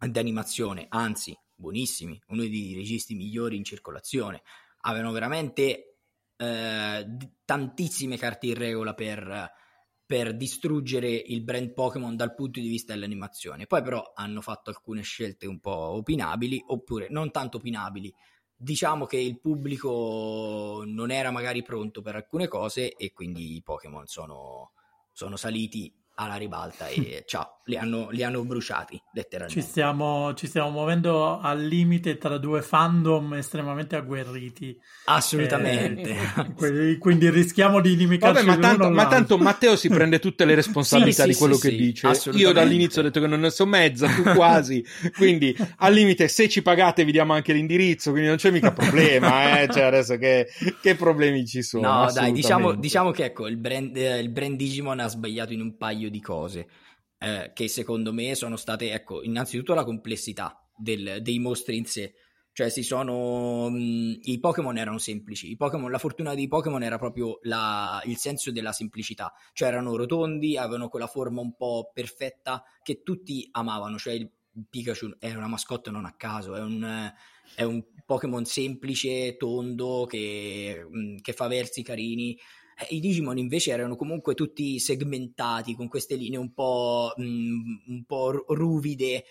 [0.07, 4.43] di animazione, anzi buonissimi, uno dei registi migliori in circolazione.
[4.81, 5.99] Avevano veramente
[6.37, 7.07] eh,
[7.45, 9.51] tantissime carte in regola per,
[10.05, 13.67] per, distruggere il brand Pokémon dal punto di vista dell'animazione.
[13.67, 18.13] Poi però hanno fatto alcune scelte un po' opinabili, oppure non tanto opinabili.
[18.55, 24.07] Diciamo che il pubblico non era magari pronto per alcune cose e quindi i Pokémon
[24.07, 24.73] sono,
[25.13, 29.61] sono saliti alla ribalta e ciao, li hanno, li hanno bruciati letteralmente.
[29.61, 34.77] Ci stiamo, ci stiamo, muovendo al limite tra due fandom estremamente agguerriti.
[35.05, 36.17] Assolutamente.
[36.61, 40.55] Eh, quindi rischiamo di inimicarci Vabbè, ma tanto, ma tanto, Matteo si prende tutte le
[40.55, 42.31] responsabilità sì, di quello sì, che sì, dice.
[42.33, 44.85] Io dall'inizio ho detto che non ne so mezza, tu quasi.
[45.17, 49.61] quindi al limite se ci pagate vi diamo anche l'indirizzo, quindi non c'è mica problema.
[49.61, 49.69] Eh?
[49.69, 50.49] Cioè adesso che,
[50.81, 52.05] che, problemi ci sono?
[52.05, 55.61] No dai, diciamo, diciamo, che ecco, il brand, eh, il brand Digimon ha sbagliato in
[55.61, 56.69] un paio di cose
[57.19, 62.15] eh, che secondo me sono state, ecco, innanzitutto la complessità del, dei mostri in sé.
[62.55, 63.71] Cioè, si sono.
[63.71, 65.51] Mh, I Pokémon erano semplici.
[65.51, 69.33] I Pokémon, la fortuna dei Pokémon era proprio la, il senso della semplicità.
[69.53, 73.97] Cioè, erano rotondi, avevano quella forma un po' perfetta che tutti amavano.
[73.97, 74.31] Cioè, il
[74.69, 77.11] Pikachu è una mascotte non a caso, è un,
[77.55, 80.87] è un Pokémon semplice, tondo, che,
[81.23, 82.39] che fa versi carini.
[82.83, 87.77] Eh, I Digimon invece erano comunque tutti segmentati con queste linee un po', mh, mm,
[87.87, 89.25] un po ruvide,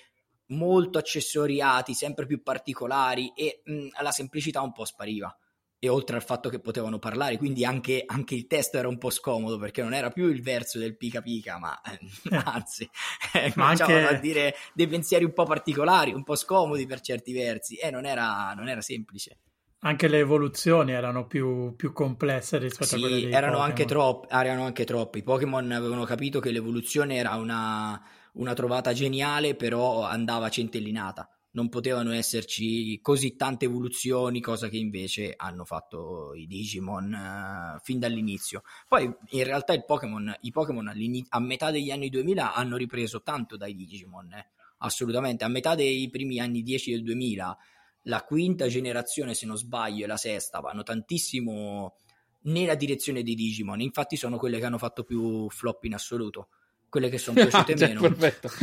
[0.47, 5.35] molto accessoriati, sempre più particolari e mh, mm, la semplicità un po' spariva.
[5.83, 9.09] E oltre al fatto che potevano parlare, quindi anche, anche, il testo era un po'
[9.09, 11.97] scomodo perché non era più il verso del pica pica, ma eh,
[12.45, 12.87] anzi,
[13.33, 14.05] eh, ma anche...
[14.05, 18.05] a dire dei pensieri un po' particolari, un po' scomodi per certi versi, e non
[18.05, 19.39] era, non era semplice.
[19.83, 24.27] Anche le evoluzioni erano più, più complesse rispetto sì, a quelle dei erano anche, troppi,
[24.29, 25.19] erano anche troppi.
[25.19, 27.99] I Pokémon avevano capito che l'evoluzione era una,
[28.33, 31.27] una trovata geniale, però andava centellinata.
[31.53, 37.97] Non potevano esserci così tante evoluzioni, cosa che invece hanno fatto i Digimon uh, fin
[37.97, 38.61] dall'inizio.
[38.87, 40.93] Poi in realtà Pokemon, i Pokémon
[41.29, 44.47] a metà degli anni 2000 hanno ripreso tanto dai Digimon, eh?
[44.77, 45.43] assolutamente.
[45.43, 47.57] A metà dei primi anni 10 del 2000
[48.03, 51.95] la quinta generazione, se non sbaglio, e la sesta vanno tantissimo
[52.43, 53.81] nella direzione di Digimon.
[53.81, 56.49] Infatti, sono quelle che hanno fatto più flop in assoluto
[56.91, 58.01] quelle che sono piaciute ah, cioè, meno.
[58.01, 58.49] Perfetto.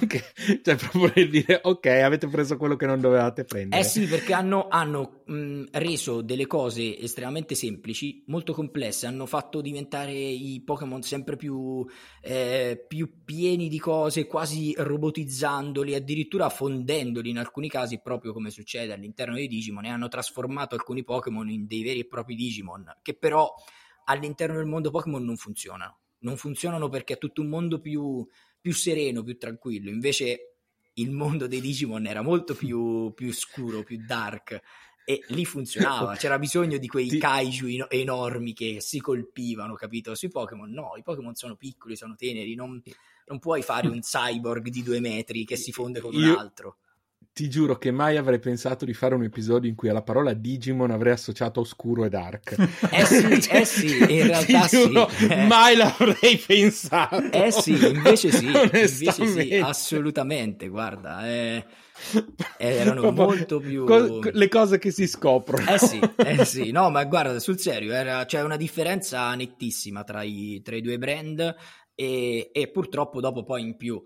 [0.00, 3.82] ok, cioè proprio per dire ok, avete preso quello che non dovevate prendere.
[3.82, 9.60] Eh sì, perché hanno, hanno mh, reso delle cose estremamente semplici, molto complesse, hanno fatto
[9.60, 11.86] diventare i Pokémon sempre più,
[12.22, 18.94] eh, più pieni di cose, quasi robotizzandoli, addirittura fondendoli in alcuni casi, proprio come succede
[18.94, 23.12] all'interno dei Digimon, e hanno trasformato alcuni Pokémon in dei veri e propri Digimon, che
[23.12, 23.52] però
[24.06, 28.26] all'interno del mondo Pokémon non funzionano non funzionano perché è tutto un mondo più,
[28.60, 29.90] più sereno, più tranquillo.
[29.90, 30.56] Invece
[30.94, 34.60] il mondo dei Digimon era molto più, più scuro, più dark
[35.04, 36.16] e lì funzionava.
[36.16, 40.14] C'era bisogno di quei kaiju enormi che si colpivano, capito?
[40.14, 42.82] Sui Pokémon no, i Pokémon sono piccoli, sono teneri, non,
[43.26, 46.32] non puoi fare un cyborg di due metri che si fonde con Io...
[46.32, 46.78] un altro
[47.36, 50.90] ti giuro che mai avrei pensato di fare un episodio in cui alla parola Digimon
[50.90, 52.56] avrei associato oscuro e dark.
[52.90, 55.26] Eh sì, cioè, eh sì in realtà giuro, sì.
[55.46, 57.30] Mai l'avrei pensato.
[57.30, 61.62] Eh sì, invece sì, invece sì assolutamente, guarda, eh,
[62.56, 63.84] erano Proprio molto più...
[63.84, 65.70] Co- le cose che si scoprono.
[65.70, 67.92] Eh sì, eh sì, no, ma guarda, sul serio,
[68.24, 71.54] c'è una differenza nettissima tra i, tra i due brand
[71.94, 74.02] e, e purtroppo dopo poi in più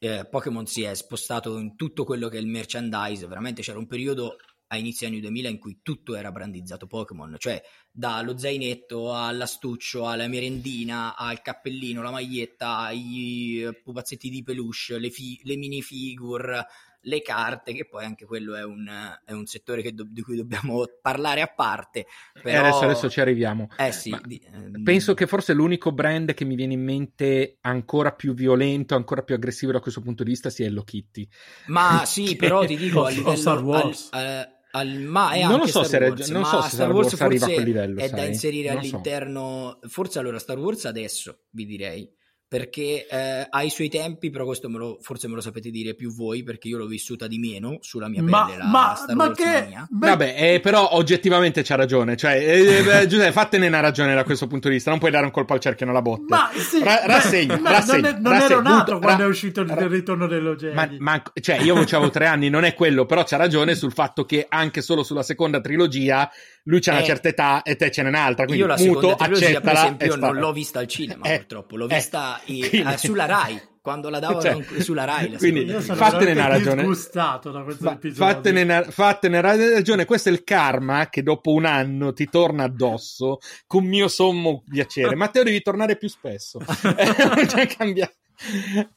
[0.00, 3.86] eh, Pokémon si è spostato in tutto quello che è il merchandise, veramente c'era un
[3.86, 4.36] periodo
[4.72, 7.60] a inizio anni 2000 in cui tutto era brandizzato Pokémon, cioè
[7.90, 15.40] dallo zainetto all'astuccio, alla merendina, al cappellino, la maglietta, ai pupazzetti di peluche, le, fi-
[15.42, 16.66] le minifigure,
[17.02, 18.88] le carte, che poi anche quello è un,
[19.24, 22.00] è un settore do, di cui dobbiamo parlare a parte.
[22.00, 22.64] Eh, però...
[22.64, 23.68] Eh, adesso, adesso, ci arriviamo.
[23.76, 24.82] Eh sì, di, ehm...
[24.82, 29.34] Penso che forse l'unico brand che mi viene in mente ancora più violento, ancora più
[29.34, 31.28] aggressivo da questo punto di vista sia Hello Kitty.
[31.66, 33.36] Ma sì, però ti dico a livello...
[33.36, 34.08] Star Wars.
[34.10, 36.92] Al, al, al, ma è non lo so Star Wars, se, non so se Star
[36.92, 38.00] Wars, Wars arriva a quel livello.
[38.00, 38.16] È sai?
[38.16, 39.78] da inserire non all'interno.
[39.80, 39.88] So.
[39.88, 42.18] Forse allora Star Wars adesso vi direi
[42.50, 45.94] perché eh, ha i suoi tempi, però questo me lo, forse me lo sapete dire
[45.94, 49.14] più voi, perché io l'ho vissuta di meno sulla mia pelle, Ma, la ma, Star
[49.14, 49.68] ma Wars che...
[49.88, 52.16] beh, Vabbè, eh, però oggettivamente c'ha ragione.
[52.16, 54.90] Cioè, eh, eh, Giuseppe, fattene una ragione da questo punto di vista.
[54.90, 56.24] Non puoi dare un colpo al cerchio nella botte.
[56.26, 59.22] Ma sì, Ra- beh, rassegna, ma rassegna, non, è- non rassegna, ero nato butta- quando
[59.22, 60.74] ra- è uscito il ra- ritorno dello Jedi.
[60.74, 64.24] Ma, ma- cioè, io avevo tre anni, non è quello, però c'ha ragione sul fatto
[64.24, 66.28] che anche solo sulla seconda trilogia
[66.64, 68.44] lui c'ha una Eh, certa età e te ce n'è un'altra.
[68.44, 71.76] Quindi Io la muto, seconda trilogia, per esempio, non l'ho vista al cinema, Eh, purtroppo,
[71.76, 75.30] l'ho eh, vista i- quindi- eh, sulla Rai, quando la davano Cioè, sulla Rai.
[75.30, 76.82] La quindi fattene una ragione.
[76.82, 82.12] disgustato da questo fattene, una- fattene ragione, questo è il karma che dopo un anno
[82.12, 85.14] ti torna addosso con mio sommo piacere.
[85.16, 86.58] Matteo, devi tornare più spesso.
[86.60, 88.10] Eh, cioè, cambia-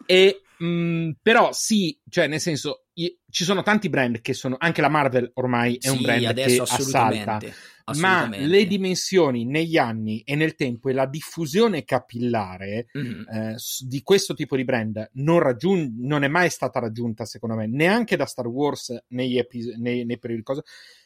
[0.06, 4.90] E, mh, però sì, cioè nel senso, ci sono tanti brand che sono, anche la
[4.90, 6.76] Marvel ormai è un Sì, brand adesso che assalta.
[7.06, 7.54] assolutamente.
[7.86, 8.46] Ma assolutamente.
[8.48, 13.26] le dimensioni negli anni e nel tempo e la diffusione capillare Mhm.
[13.30, 13.56] eh,
[13.88, 18.16] di questo tipo di brand non, raggiun- non è mai stata raggiunta, secondo me, neanche
[18.16, 20.64] da Star Wars negli episodi, nei, nei periodi cosa,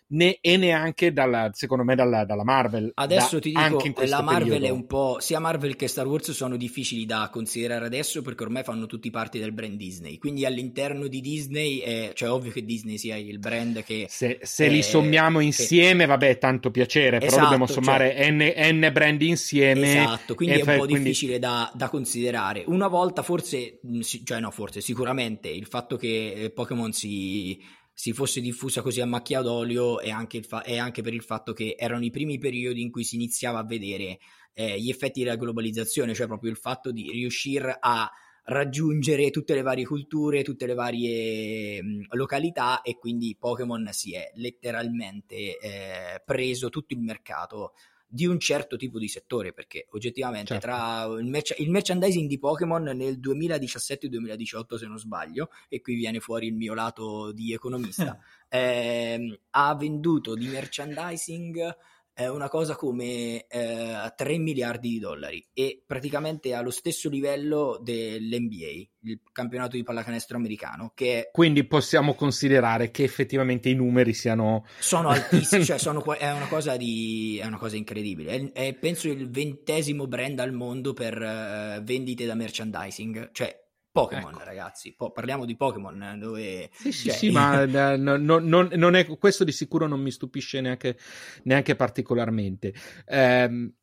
[0.09, 2.91] né, e neanche dalla, secondo me dalla, dalla Marvel.
[2.93, 4.65] Adesso da- ti dico, questo la Marvel periodo.
[4.65, 5.17] è un po'.
[5.19, 9.39] Sia Marvel che Star Wars sono difficili da considerare adesso perché ormai fanno tutti parte
[9.39, 10.17] del brand Disney.
[10.17, 14.05] Quindi all'interno di Disney, è, cioè, ovvio che Disney sia il brand che.
[14.09, 18.31] Se, se eh, li sommiamo che- insieme, vabbè, tanto piacere, però Esatto, dobbiamo sommare cioè-
[18.31, 19.91] N, N brand insieme.
[20.01, 22.63] Esatto, quindi è un po' quindi- difficile da, da considerare.
[22.67, 23.79] Una volta forse,
[24.23, 27.59] cioè no, forse sicuramente il fatto che eh, Pokémon si,
[27.99, 31.51] si fosse diffusa così a macchia d'olio è anche, fa- è anche per il fatto
[31.51, 34.19] che erano i primi periodi in cui si iniziava a vedere
[34.53, 38.07] eh, gli effetti della globalizzazione, cioè proprio il fatto di riuscire a
[38.43, 44.29] raggiungere tutte le varie culture, tutte le varie mh, località e quindi Pokémon si è
[44.35, 47.73] letteralmente eh, preso tutto il mercato
[48.07, 50.65] di un certo tipo di settore perché oggettivamente Certo.
[50.65, 56.19] tra il, merch- il merchandising di Pokémon nel 2017-2018 se non sbaglio e qui viene
[56.21, 61.75] fuori il mio lato di economista ehm, ha venduto di merchandising
[62.25, 69.21] una cosa come eh, 3 miliardi di dollari e praticamente allo stesso livello dell'NBA, il
[69.31, 74.65] campionato di pallacanestro americano, che è Quindi possiamo considerare che effettivamente i numeri siano.
[74.79, 78.31] sono altissimi, cioè sono è, una cosa di, è una cosa incredibile.
[78.31, 83.65] È, è, penso il ventesimo brand al mondo per eh, vendite da merchandising, cioè
[84.01, 84.43] Pokémon, Ecco.
[84.43, 84.93] ragazzi.
[84.95, 88.69] Po- parliamo di Pokémon eh, dove Sì, sì, cioè, sì, ma eh, no- no- non,
[88.73, 90.97] non è, questo di sicuro non mi stupisce neanche,
[91.43, 92.73] neanche particolarmente.
[93.07, 93.73] Ehm,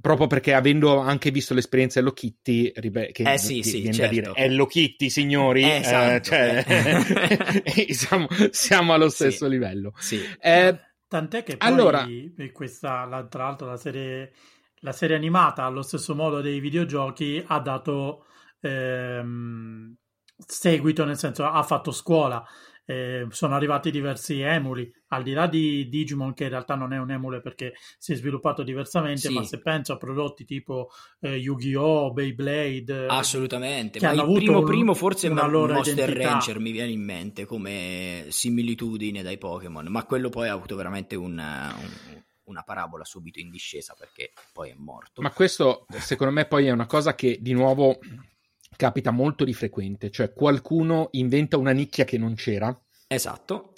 [0.00, 4.14] proprio perché avendo anche visto l'esperienza Hello Kitty, ribe- che Eh, sì, sì, viene certo.
[4.14, 7.92] da dire Hello Kitty, signori, Eh, esatto, eh, cioè, eh.
[7.94, 9.14] siamo, siamo allo Sì.
[9.14, 9.92] stesso livello.
[9.98, 10.18] sì.
[10.40, 12.06] Eh, Tant'è che poi Allora-
[12.52, 14.32] questa, la- tra l'altro la serie,
[14.80, 18.24] la serie animata, allo stesso modo dei videogiochi, ha dato
[18.62, 19.94] ehm,
[20.46, 22.44] seguito, nel senso ha fatto scuola.
[22.84, 26.98] Eh, sono arrivati diversi emuli, al di là di Digimon, che in realtà non è
[26.98, 29.32] un emule perché si è sviluppato diversamente, Sì.
[29.32, 30.90] ma se penso a prodotti tipo
[31.20, 35.46] eh, Yu-Gi-Oh!, Beyblade, Assolutamente, che ma hanno il avuto primo, un- primo forse una Ma-
[35.48, 36.28] loro Monster identità.
[36.30, 41.14] Ranger mi viene in mente come similitudine dai Pokémon, ma quello poi ha avuto veramente
[41.14, 45.22] un- un- una parabola subito in discesa perché poi è morto.
[45.22, 48.00] Ma questo, secondo me, poi è una cosa che di nuovo
[48.76, 53.74] capita molto di frequente, cioè qualcuno inventa una nicchia che non c'era Esatto,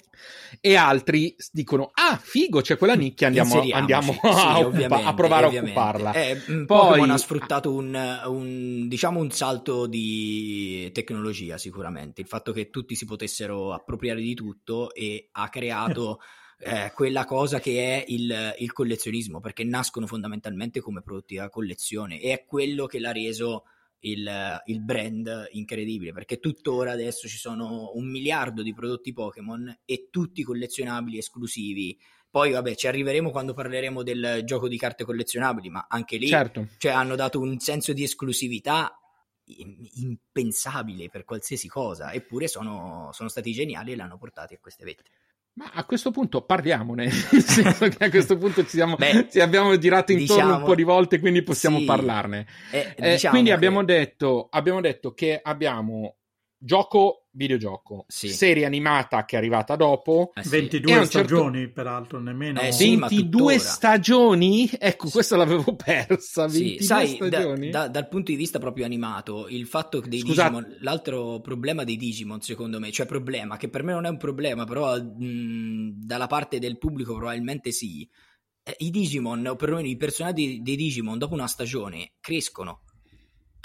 [0.61, 5.45] e altri dicono ah figo c'è quella nicchia andiamo, andiamo Sì, a, occupa- a provare
[5.45, 6.13] a occuparla.
[6.13, 12.53] Eh, Poi- Pokémon ha sfruttato un, un- diciamo un salto di tecnologia sicuramente, il fatto
[12.53, 16.19] che tutti si potessero appropriare di tutto e ha creato
[16.59, 22.21] eh, quella cosa che è il, il collezionismo, perché nascono fondamentalmente come prodotti da collezione
[22.21, 23.65] e è quello che l'ha reso
[24.05, 30.07] il, il brand incredibile, perché tuttora adesso ci sono un miliardo di prodotti Pokémon e
[30.11, 31.97] tutti collezionabili esclusivi.
[32.29, 36.67] Poi, vabbè, ci arriveremo quando parleremo del gioco di carte collezionabili, ma anche lì certo
[36.77, 38.99] cioè, hanno dato un senso di esclusività
[39.45, 44.83] im- impensabile per qualsiasi cosa, eppure sono, sono stati geniali e l'hanno portati a queste
[44.83, 45.03] vette.
[45.57, 49.39] Ma a questo punto parliamone nel senso che a questo punto ci, siamo, Beh, ci
[49.39, 51.85] abbiamo girato intorno diciamo- un po' di volte quindi possiamo sì.
[51.85, 56.17] parlarne Eh, Eh, diciamo quindi che- abbiamo detto, abbiamo detto che abbiamo
[56.57, 58.29] gioco videogioco Sì.
[58.29, 60.49] serie animata che è arrivata dopo eh sì.
[60.49, 62.61] 22 E a un certo- stagioni, peraltro, nemmeno...
[62.61, 63.59] Eh sì, ma 22 tuttora.
[63.59, 65.11] stagioni ecco Sì.
[65.13, 69.47] questa l'avevo persa Sì, 22 sai, da- stagioni da- dal punto di vista proprio animato,
[69.49, 70.49] il fatto che dei Scusate.
[70.49, 74.17] Digimon, l'altro problema dei Digimon, secondo me, cioè problema, che per me non è un
[74.17, 78.07] problema, però mh, dalla parte del pubblico probabilmente sì,
[78.63, 82.81] eh, i Digimon, o perlomeno i personaggi dei Digimon, dopo una stagione, crescono.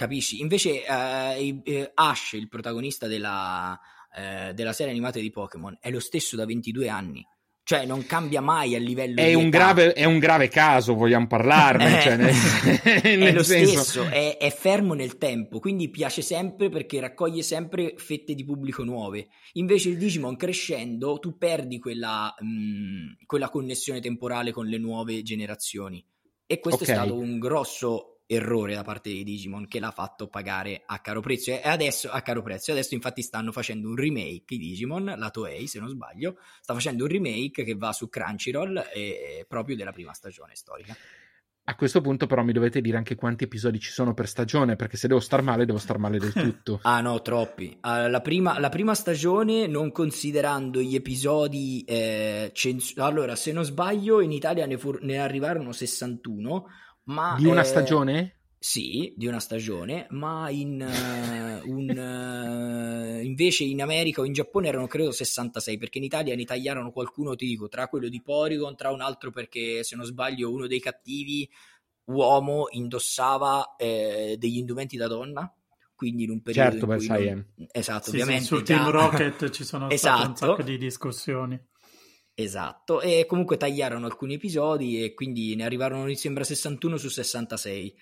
[0.01, 0.41] Capisci?
[0.41, 3.79] Invece eh, eh, Ash, il protagonista della,
[4.17, 7.27] eh, della serie animata di Pokémon, è lo stesso da 22 anni.
[7.63, 11.27] Cioè, non cambia mai a livello è di un, grave, è un grave caso, vogliamo
[11.27, 11.99] parlarne.
[11.99, 12.35] Eh, cioè, nel,
[12.83, 17.43] è nel lo senso- stesso, è, è fermo nel tempo, quindi piace sempre perché raccoglie
[17.43, 19.29] sempre fette di pubblico nuove.
[19.53, 26.05] Invece il Digimon crescendo, tu perdi quella, mh, quella connessione temporale con le nuove generazioni.
[26.47, 26.91] E questo Ok.
[26.91, 31.21] è stato un grosso errore da parte di Digimon che l'ha fatto pagare a caro
[31.21, 31.51] prezzo.
[31.51, 35.67] E adesso, a caro prezzo, adesso infatti stanno facendo un remake di Digimon, la Toei
[35.67, 40.13] se non sbaglio, sta facendo un remake che va su Crunchyroll eh, proprio della prima
[40.13, 40.97] stagione storica.
[41.65, 44.97] A questo punto, però, mi dovete dire anche quanti episodi ci sono per stagione, perché
[44.97, 46.81] se devo star male, devo star male del tutto.
[46.83, 47.77] Ah no, troppi.
[47.83, 51.85] Ah, la, prima, la prima stagione, non considerando gli episodi...
[51.87, 56.67] eh, cens- allora, se non sbaglio, in Italia ne, fu- ne arrivarono 61,
[57.05, 57.35] ma...
[57.39, 58.35] Di una eh, stagione?
[58.63, 64.69] Sì, di una stagione, ma in, eh, un, eh, invece in America o in Giappone
[64.69, 68.77] erano credo 66, perché in Italia ne tagliarono qualcuno, ti dico, tra quello di Porygon,
[68.77, 71.49] tra un altro perché se non sbaglio uno dei cattivi
[72.05, 75.51] uomo indossava eh, degli indumenti da donna,
[75.95, 78.91] quindi in un periodo Certo, in cui non- esatto, Sì, sì, ovviamente sul già- Team
[78.91, 80.47] Rocket ci sono state un Esatto.
[80.57, 81.59] sacco di discussioni.
[82.35, 87.95] Esatto, e comunque tagliarono alcuni episodi e quindi ne arrivarono, mi sembra, 61 su 66.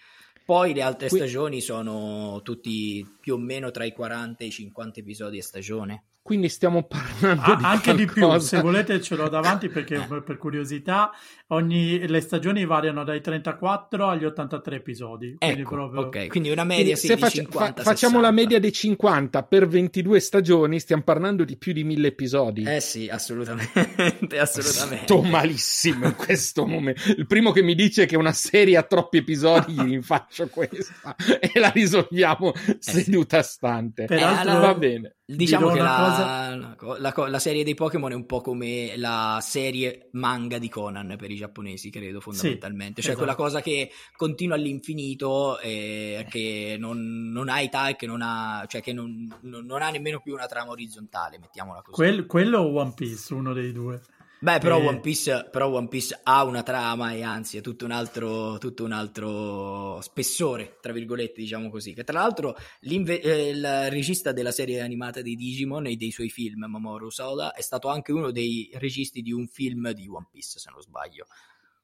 [0.45, 4.51] Poi le altre Qui- stagioni sono tutti più o meno tra i 40 e i
[4.51, 6.05] 50 episodi a stagione.
[6.29, 9.99] Quindi stiamo parlando Ah, di anche di più, qualcosa- se volete ce l'ho davanti perché
[10.25, 11.11] per, curiosità
[11.47, 15.37] ogni, le stagioni variano dai 34 agli 83 episodi.
[15.39, 16.01] Quindi Ecco, proprio...
[16.03, 18.33] ok, quindi una Quindi media sì, se di faccia- 50 fa- facciamo la 60.
[18.43, 22.63] media dei 50 per 22 stagioni, stiamo parlando di più di 1000 episodi.
[22.65, 25.05] Eh sì, assolutamente, assolutamente.
[25.05, 27.01] Sto malissimo in questo momento.
[27.17, 31.59] Il primo che mi dice che una serie ha troppi episodi, gli rinfaccio questa e
[31.59, 34.05] la risolviamo seduta stante.
[34.05, 35.13] Peraltro, allora- Va bene.
[35.31, 35.79] Diciamo che
[36.23, 40.59] una la, la co- la serie dei Pokémon è un po' come la serie manga
[40.59, 43.01] di Conan per i giapponesi, credo, fondamentalmente.
[43.03, 43.25] cioè esatto.
[43.27, 48.65] quella cosa che continua all'infinito e che non, non ha età e che non ha,
[48.67, 51.95] cioè che non, non- non ha nemmeno più una trama orizzontale, mettiamola così.
[51.95, 54.01] Quel- quello o One Piece, uno dei due.
[54.41, 54.87] Beh, però, Eh.
[54.87, 58.85] One Piece, però One Piece ha una trama e anzi è tutto un altro, tutto
[58.85, 61.93] un altro spessore, tra virgolette, diciamo così.
[61.93, 66.29] Che tra l'altro l'inve- eh, il regista della serie animata di Digimon e dei suoi
[66.31, 70.59] film, Mamoru Soda, è stato anche uno dei registi di un film di One Piece,
[70.61, 71.27] se non sbaglio.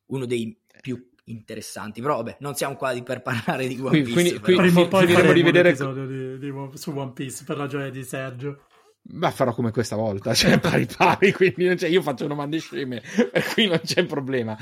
[0.07, 2.01] Uno dei più interessanti.
[2.03, 4.13] Però vabbè, non siamo qua di- per parlare di One Piece.
[4.13, 7.13] quindi- quindi- Prima o poi faremo di vedere- un episodio di- di One- su One
[7.13, 8.67] Piece per la gioia di Sergio.
[9.07, 13.03] Ma farò come questa volta, cioè pari pari, quindi non c'è- io faccio domande sceme,
[13.31, 14.57] per cui non c'è problema.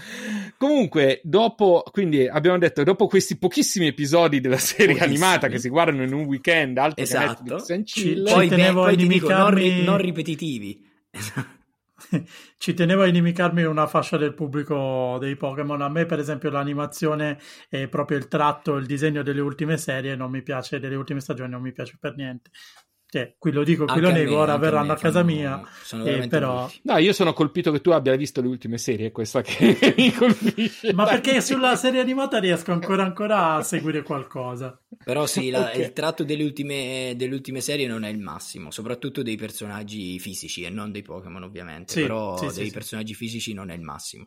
[0.58, 5.14] Comunque, dopo, quindi abbiamo detto, dopo questi pochissimi episodi della serie Pochissimi.
[5.14, 7.42] animata che si guardano in un weekend, altro Esatto.
[7.44, 10.90] che Netflix and Ci- chill, Poi, tenevo beh, poi ti dico, non, ri- non ripetitivi.
[12.58, 15.80] Ci tenevo a inimicarmi una fascia del pubblico dei Pokémon.
[15.82, 17.38] A me, per esempio, l'animazione
[17.70, 21.50] e proprio il tratto, il disegno delle ultime serie non mi piace, delle ultime stagioni
[21.50, 22.50] non mi piace per niente.
[23.12, 25.62] Cioè, qui lo dico, qui Anche lo nego, me, ora verranno a casa fanno- mia.
[25.82, 26.66] sono eh, però...
[26.84, 30.10] No, io sono colpito che tu abbia visto le ultime serie, è questa che mi
[30.14, 30.94] colpisce.
[30.94, 34.80] Ma perché sulla serie animata riesco ancora ancora a seguire qualcosa.
[35.04, 35.76] Però sì, la- Ok.
[35.76, 40.62] il tratto delle ultime, delle ultime serie non è il massimo, soprattutto dei personaggi fisici
[40.62, 42.72] e non dei Pokémon ovviamente, Sì, però sì, sì, dei sì.
[42.72, 44.24] personaggi fisici non è il massimo.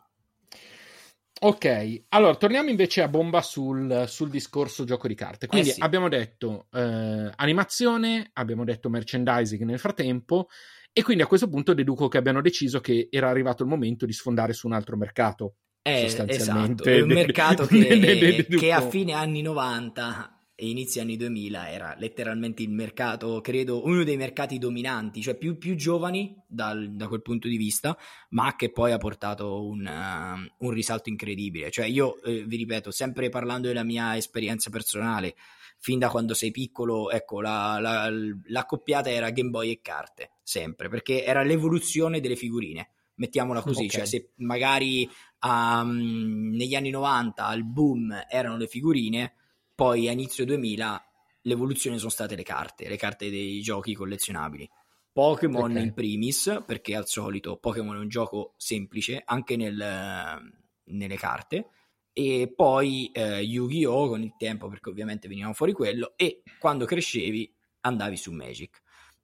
[1.38, 5.46] Ok, allora torniamo invece a bomba sul, sul discorso gioco di carte.
[5.46, 5.80] Quindi Eh sì.
[5.80, 10.48] abbiamo detto eh, animazione, abbiamo detto merchandising nel frattempo,
[10.92, 14.14] e quindi a questo punto deduco che abbiano deciso che era arrivato il momento di
[14.14, 15.56] sfondare su un altro mercato.
[15.82, 16.90] È, Sostanzialmente.
[16.90, 22.62] esatto, un mercato che, che a fine anni 90 e inizi anni 2000 era letteralmente
[22.62, 27.46] il mercato, credo, uno dei mercati dominanti, cioè più, più giovani dal- da quel punto
[27.48, 27.96] di vista,
[28.30, 31.70] ma che poi ha portato un, uh, un risalto incredibile.
[31.70, 35.34] Cioè io, eh, vi ripeto, sempre parlando della mia esperienza personale,
[35.78, 38.08] fin da quando sei piccolo, ecco, la, la,
[38.46, 42.90] l'accoppiata era Game Boy e carte, sempre, perché era l'evoluzione delle figurine.
[43.16, 43.90] Mettiamola così, Ok.
[43.90, 45.08] cioè se magari
[45.40, 49.34] um, negli anni 90 al boom erano le figurine,
[49.76, 51.00] poi a inizio 2000
[51.42, 54.68] l'evoluzione sono state le carte, le carte dei giochi collezionabili.
[55.12, 55.76] Pokémon Ok.
[55.76, 60.42] in primis, perché al solito Pokémon è un gioco semplice anche nel,
[60.84, 61.68] nelle carte,
[62.12, 64.08] e poi eh, Yu-Gi-Oh!
[64.08, 68.82] con il tempo, perché ovviamente venivano fuori quello, e quando crescevi andavi su Magic.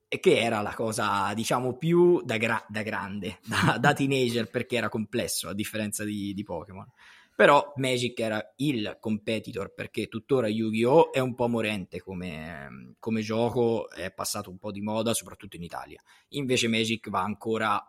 [0.08, 4.76] E che era la cosa, diciamo, più da, gra- da grande, da, da teenager, perché
[4.76, 6.86] era complesso, a differenza di, di Pokémon.
[7.34, 11.12] Però Magic era il competitor perché tuttora Yu-Gi-Oh!
[11.12, 15.62] è un po' morente come, come gioco, è passato un po' di moda, soprattutto in
[15.62, 16.00] Italia.
[16.30, 17.82] Invece Magic va ancora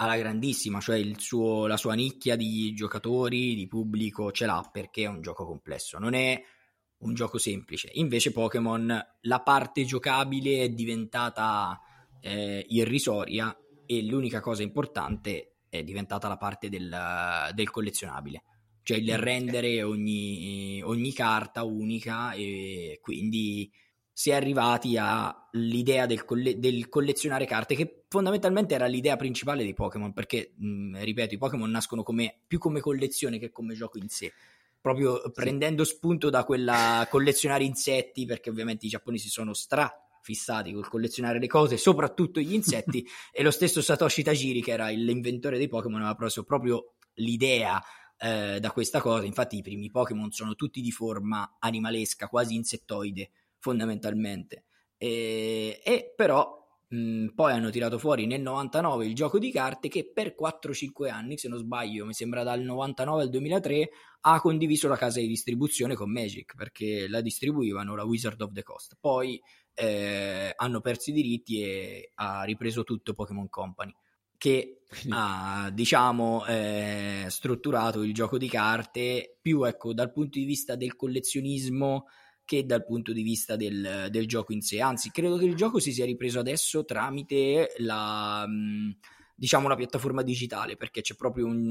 [0.00, 5.08] alla grandissima, cioè suo, la sua nicchia di giocatori, di pubblico ce l'ha perché è
[5.08, 6.40] un gioco complesso, non è
[6.98, 7.90] un gioco semplice.
[7.94, 11.80] Invece Pokémon, la parte giocabile è diventata
[12.20, 16.96] eh, irrisoria e l'unica cosa importante è diventata la parte del,
[17.54, 18.42] del collezionabile,
[18.88, 23.70] cioè il rendere ogni, ogni carta unica e quindi
[24.10, 29.74] si è arrivati all'idea del, colle- del, collezionare carte, che fondamentalmente era l'idea principale dei
[29.74, 34.08] Pokémon, perché, mh, ripeto, i Pokémon nascono come, più come collezione che come gioco in
[34.08, 34.32] sé,
[34.80, 35.32] proprio sì.
[35.32, 41.38] prendendo spunto da quella collezionare insetti, perché ovviamente i giapponesi sono stra fissati col collezionare
[41.38, 46.00] le cose, soprattutto gli insetti, e lo stesso Satoshi Tajiri, che era l'inventore dei Pokémon,
[46.00, 47.82] aveva preso proprio l'idea
[48.18, 53.30] eh, da questa cosa, infatti i primi Pokémon sono tutti di forma animalesca, quasi insettoide,
[53.58, 54.64] fondamentalmente.
[54.96, 56.58] E, e però
[56.88, 61.38] mh, poi hanno tirato fuori nel 99 il gioco di carte che per 4-5 anni,
[61.38, 63.90] se non sbaglio, mi sembra dal 99 al 2003,
[64.22, 68.62] ha condiviso la casa di distribuzione con Magic perché la distribuivano la Wizard of the
[68.64, 68.96] Coast.
[68.98, 69.40] Poi
[69.74, 73.94] eh, hanno perso i diritti e ha ripreso tutto Pokémon Company
[74.38, 80.76] che ha diciamo eh, strutturato il gioco di carte più ecco dal punto di vista
[80.76, 82.06] del collezionismo
[82.48, 84.80] che dal punto di vista del, del, gioco in sé.
[84.80, 88.90] Anzi, credo che il gioco si sia ripreso adesso tramite la, mm,
[89.34, 91.70] diciamo, la piattaforma digitale, perché c'è proprio un,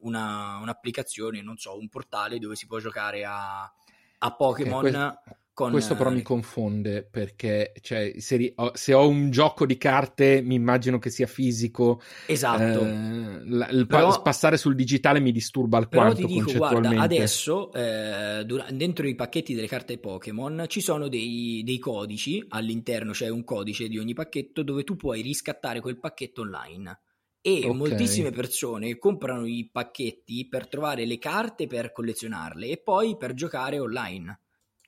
[0.00, 5.18] una, un'applicazione, non so, un portale dove si può giocare a, a Pokémon.
[5.58, 5.72] Con...
[5.72, 11.00] Questo però mi confonde perché cioè, se, se, ho un gioco di carte mi immagino
[11.00, 12.00] che sia fisico.
[12.26, 12.86] Esatto.
[12.86, 16.52] Eh, la, il però, passare sul digitale mi disturba alquanto però ti dico.
[16.52, 23.10] Guarda, adesso eh, dentro i pacchetti delle carte Pokémon ci sono dei, dei codici all'interno,
[23.10, 27.00] c'è cioè un codice di ogni pacchetto dove tu puoi riscattare quel pacchetto online.
[27.40, 27.72] E okay.
[27.72, 33.80] moltissime persone comprano i pacchetti per trovare le carte per collezionarle e poi per giocare
[33.80, 34.38] online.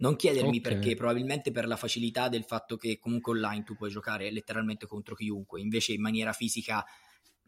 [0.00, 0.60] Non chiedermi okay.
[0.60, 5.14] perché, probabilmente per la facilità del fatto che comunque online tu puoi giocare letteralmente contro
[5.14, 6.84] chiunque, invece in maniera fisica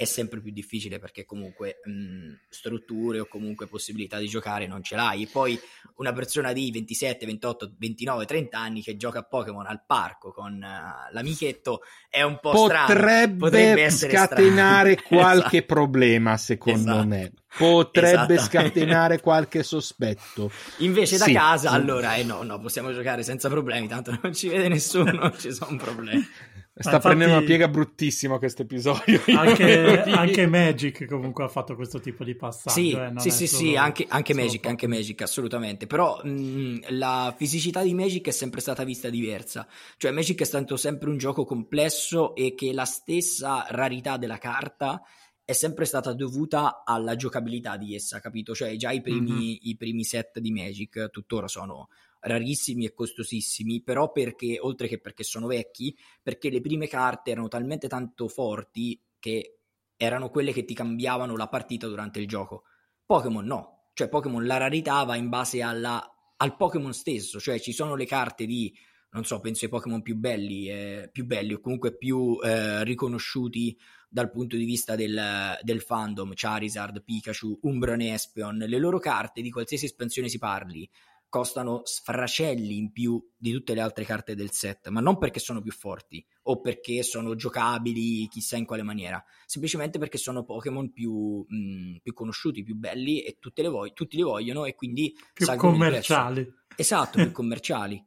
[0.03, 4.97] è sempre più difficile perché comunque mh, strutture o comunque possibilità di giocare non ce
[4.97, 5.27] l'hai.
[5.27, 5.59] Poi
[5.97, 10.55] una persona di 27, 28, 29, 30 anni che gioca a Pokémon al parco con
[10.55, 13.37] uh, l'amichetto è un po' Potrebbe strano.
[13.37, 15.09] Potrebbe scatenare strano.
[15.23, 15.75] qualche esatto.
[15.75, 17.07] problema, secondo esatto.
[17.07, 17.33] me.
[17.57, 20.51] Potrebbe scatenare qualche sospetto.
[20.79, 21.33] Invece da sì.
[21.33, 25.35] casa, allora, eh no, no, possiamo giocare senza problemi, tanto non ci vede nessuno, non
[25.39, 26.27] ci sono problemi.
[26.75, 29.21] Sta infatti, prendendo una piega bruttissima questo episodio.
[29.37, 32.75] Anche, anche, Magic comunque ha fatto questo tipo di passaggio.
[32.75, 35.87] Sì, eh, sì, sì, sì, anche, anche Magic, anche Magic, assolutamente.
[35.87, 39.69] Però mh, la fisicità di Magic è sempre stata vista diversa.
[39.99, 45.03] Cioè Magic è stato sempre un gioco complesso e che la stessa rarità della carta
[45.45, 48.55] è sempre stata dovuta alla giocabilità di essa, capito?
[48.55, 49.57] Cioè già i primi, mm-hmm.
[49.61, 51.89] i primi set di Magic tuttora sono
[52.23, 57.49] rarissimi e costosissimi, però perché, oltre che perché sono vecchi, perché le prime carte erano
[57.49, 59.59] talmente tanto forti che
[59.97, 62.65] erano quelle che ti cambiavano la partita durante il gioco.
[63.05, 66.03] Pokémon no, cioè Pokémon la rarità va in base alla,
[66.37, 68.73] al Pokémon stesso, cioè ci sono le carte di,
[69.11, 73.77] non so, penso ai Pokémon più belli, eh, più belli o comunque più eh, riconosciuti
[74.09, 79.41] dal punto di vista del, del, fandom, Charizard, Pikachu, Umbron e Espeon, le loro carte
[79.41, 80.89] di qualsiasi espansione si parli
[81.33, 85.63] costano sfracelli in più di tutte le altre carte del set, ma non perché sono
[85.63, 91.43] più forti o perché sono giocabili chissà in quale maniera, semplicemente perché sono Pokémon più,
[91.49, 96.53] mh, più conosciuti, più belli e le vo- tutti li vogliono e quindi più commerciali.
[96.77, 98.05] Esatto, più commerciali.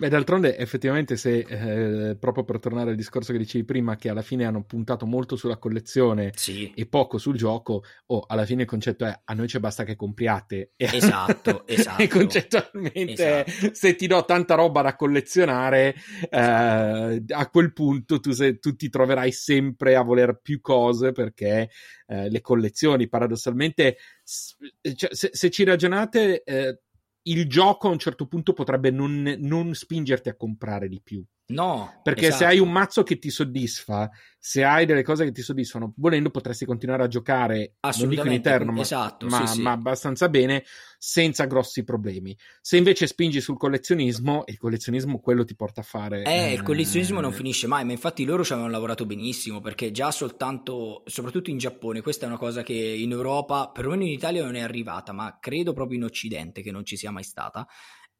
[0.00, 4.22] Beh, d'altronde, effettivamente, se eh, proprio per tornare al discorso che dicevi prima, che alla
[4.22, 6.72] fine hanno puntato molto sulla collezione sì.
[6.74, 9.84] e poco sul gioco, o oh, alla fine il concetto è a noi c'è basta
[9.84, 10.72] che compriate.
[10.76, 12.00] Esatto, esatto.
[12.00, 13.74] e concettualmente, esatto.
[13.74, 15.94] se ti do tanta roba da collezionare,
[16.30, 21.68] eh, a quel punto tu, se, tu, ti troverai sempre a voler più cose perché
[22.06, 26.78] eh, le collezioni, paradossalmente, cioè, se, se, ci ragionate eh,
[27.24, 31.24] il gioco a un certo punto potrebbe non, non spingerti a comprare di più.
[31.50, 32.38] No, perché esatto.
[32.38, 36.30] se hai un mazzo che ti soddisfa, se hai delle cose che ti soddisfano, volendo
[36.30, 39.62] potresti continuare a giocare, non dico in eterno, ma, esatto, ma, sì, sì.
[39.62, 40.64] ma abbastanza bene,
[40.96, 42.36] senza grossi problemi.
[42.60, 46.22] Se invece spingi sul collezionismo, il collezionismo quello ti porta a fare...
[46.24, 49.90] Eh, il collezionismo eh, non finisce mai, ma infatti loro ci avevano lavorato benissimo perché
[49.90, 54.42] già soltanto, soprattutto in Giappone, questa è una cosa che in Europa, perlomeno in Italia
[54.42, 57.66] non è arrivata, ma credo proprio in Occidente che non ci sia mai stata,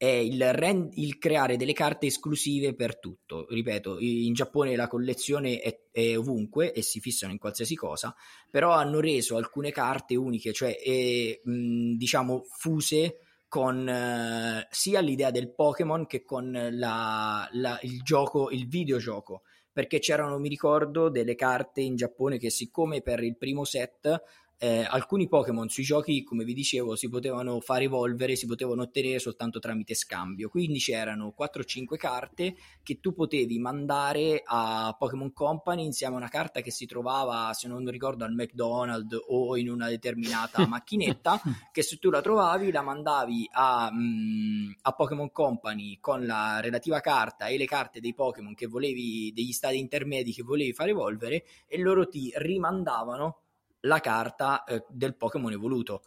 [0.01, 3.45] è il, rend- il creare delle carte esclusive per tutto.
[3.51, 8.15] Ripeto, in Giappone la collezione è, è ovunque e si fissano in qualsiasi cosa,
[8.51, 15.31] però hanno reso alcune carte uniche, cioè eh, mh, diciamo fuse con eh, sia l'idea
[15.31, 19.43] del Pokémon che con la, la, il gioco, il videogioco.
[19.71, 24.23] Perché c'erano, mi ricordo, delle carte in Giappone che, siccome per il primo set
[24.63, 29.19] eh, alcuni Pokémon sui giochi, come vi dicevo, si potevano far evolvere, si potevano ottenere
[29.19, 30.51] soltanto tramite scambio.
[30.51, 36.61] Quindi c'erano 4-5 carte che tu potevi mandare a Pokémon Company insieme a una carta
[36.61, 41.41] che si trovava, se non ricordo, al McDonald's o in una determinata macchinetta.
[41.73, 47.01] Che se tu la trovavi, la mandavi a, mh, a Pokémon Company con la relativa
[47.01, 51.45] carta e le carte dei Pokémon che volevi, degli stati intermedi che volevi far evolvere,
[51.67, 53.39] e loro ti rimandavano
[53.81, 56.03] la carta eh, del Pokémon evoluto.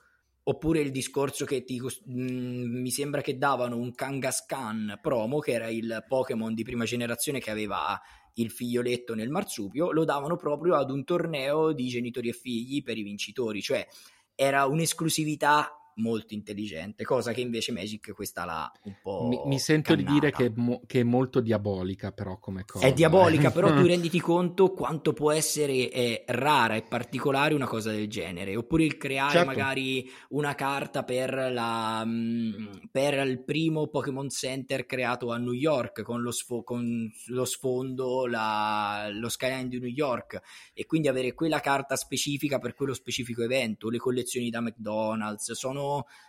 [0.45, 5.69] Oppure il discorso che ti, mh, mi sembra che davano un Kangaskhan promo, che era
[5.69, 7.99] il Pokémon di prima generazione che aveva
[8.35, 12.97] il figlioletto nel marsupio, lo davano proprio ad un torneo di genitori e figli per
[12.97, 13.87] i vincitori, cioè
[14.35, 19.27] era un'esclusività molto intelligente, cosa che invece Magic questa l'ha un po'.
[19.27, 20.11] Mi, mi sento cannata.
[20.11, 22.85] di dire che è, mo- che è, molto diabolica, però, come cosa.
[22.85, 23.51] È diabolica, eh.
[23.51, 28.55] però tu renditi conto quanto può essere eh, rara e particolare una cosa del genere.
[28.55, 29.47] Oppure il creare Certo.
[29.47, 36.01] magari una carta per, la, mh, per il primo Pokémon Center creato a New York
[36.01, 40.41] con lo, sfo- con lo sfondo, la- lo skyline di New York,
[40.73, 43.89] e quindi avere quella carta specifica per quello specifico evento.
[43.89, 45.82] Le collezioni da McDonald's sono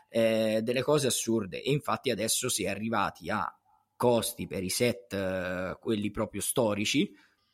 [0.09, 1.63] eh, delle cose assurde.
[1.63, 3.53] E infatti adesso si è arrivati a
[3.97, 7.11] costi per i set eh, quelli proprio storici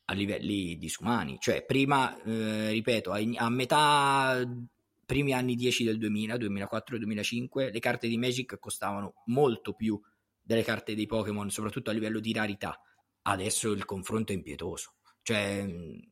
[0.07, 1.38] a livelli disumani.
[1.38, 4.42] Cioè prima eh, ripeto a, a metà
[5.07, 10.01] primi anni 10 del 2000 2004 2005 le carte di Magic costavano molto più
[10.40, 12.80] delle carte dei Pokémon soprattutto a livello di rarità.
[13.22, 14.94] Adesso il confronto è impietoso.
[15.22, 15.66] Cioè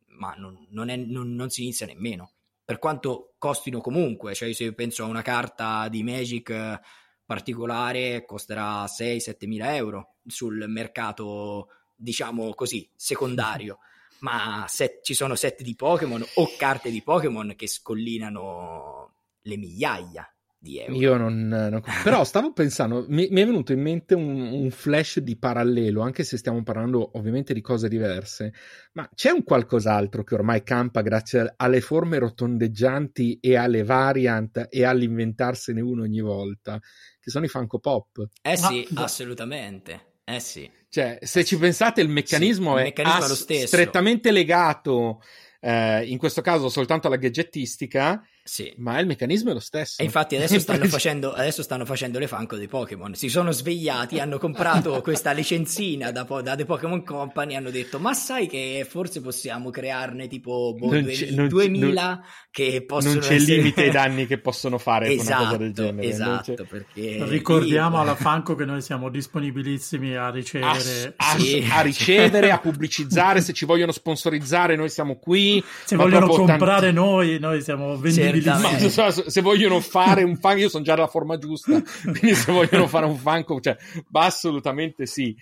[0.05, 2.33] ma non, non, è, non, non si inizia nemmeno
[2.69, 6.79] per quanto costino comunque, cioè se penso a una carta di Magic eh,
[7.25, 13.79] particolare costerà 6-7 mila euro sul mercato, diciamo così, secondario,
[14.21, 20.31] ma set, ci sono set di Pokémon o carte di Pokémon che scollinano le migliaia
[20.61, 20.93] di euro.
[20.95, 25.19] Io non, non- Però stavo pensando, mi, mi è venuto in mente un, un flash
[25.19, 28.53] di parallelo, anche se stiamo parlando ovviamente di cose diverse,
[28.93, 34.83] ma c'è un qualcos'altro che ormai campa grazie alle forme rotondeggianti e alle variant e
[34.83, 36.79] all'inventarsene uno ogni volta,
[37.19, 38.27] che sono i Funko Pop.
[38.41, 40.07] Eh sì, Ma- assolutamente.
[40.25, 40.69] Eh sì.
[40.89, 43.67] Cioè, se ci pensate, il meccanismo Sì, il è meccanismo è lo ass- stesso.
[43.67, 45.21] strettamente legato,
[45.59, 48.73] eh, in questo caso soltanto alla gadgettistica, Sì.
[48.77, 50.01] ma il meccanismo è lo stesso.
[50.01, 53.13] E infatti adesso stanno, facendo, adesso stanno facendo le Funko dei Pokémon.
[53.13, 57.55] Si sono svegliati, hanno comprato questa licenzina da, po- da The Pokémon Company.
[57.55, 61.51] Hanno detto: Ma sai che forse possiamo crearne tipo boh, Non 2000, c'è- non c'è-
[61.51, 65.45] 2000 che possono non c'è essere- limite ai danni che possono fare con esatto, una
[65.51, 65.95] cosa del genere.
[65.95, 71.13] non Esatto, perché Ricordiamo io- alla Fanco che noi siamo disponibilissimi a a, ricevere.
[71.17, 71.67] a- Sì.
[71.71, 75.63] a ricevere, a pubblicizzare, se ci vogliono sponsorizzare noi siamo qui.
[75.85, 78.25] Se vogliono comprare tanti- noi, noi siamo vendibilissimi.
[78.25, 78.89] Ma Certamente.
[78.89, 82.87] se, se- vogliono fare un fan, io sono già alla forma giusta, quindi se vogliono
[82.87, 83.77] fare un fanco, cioè,
[84.09, 85.35] ma assolutamente sì.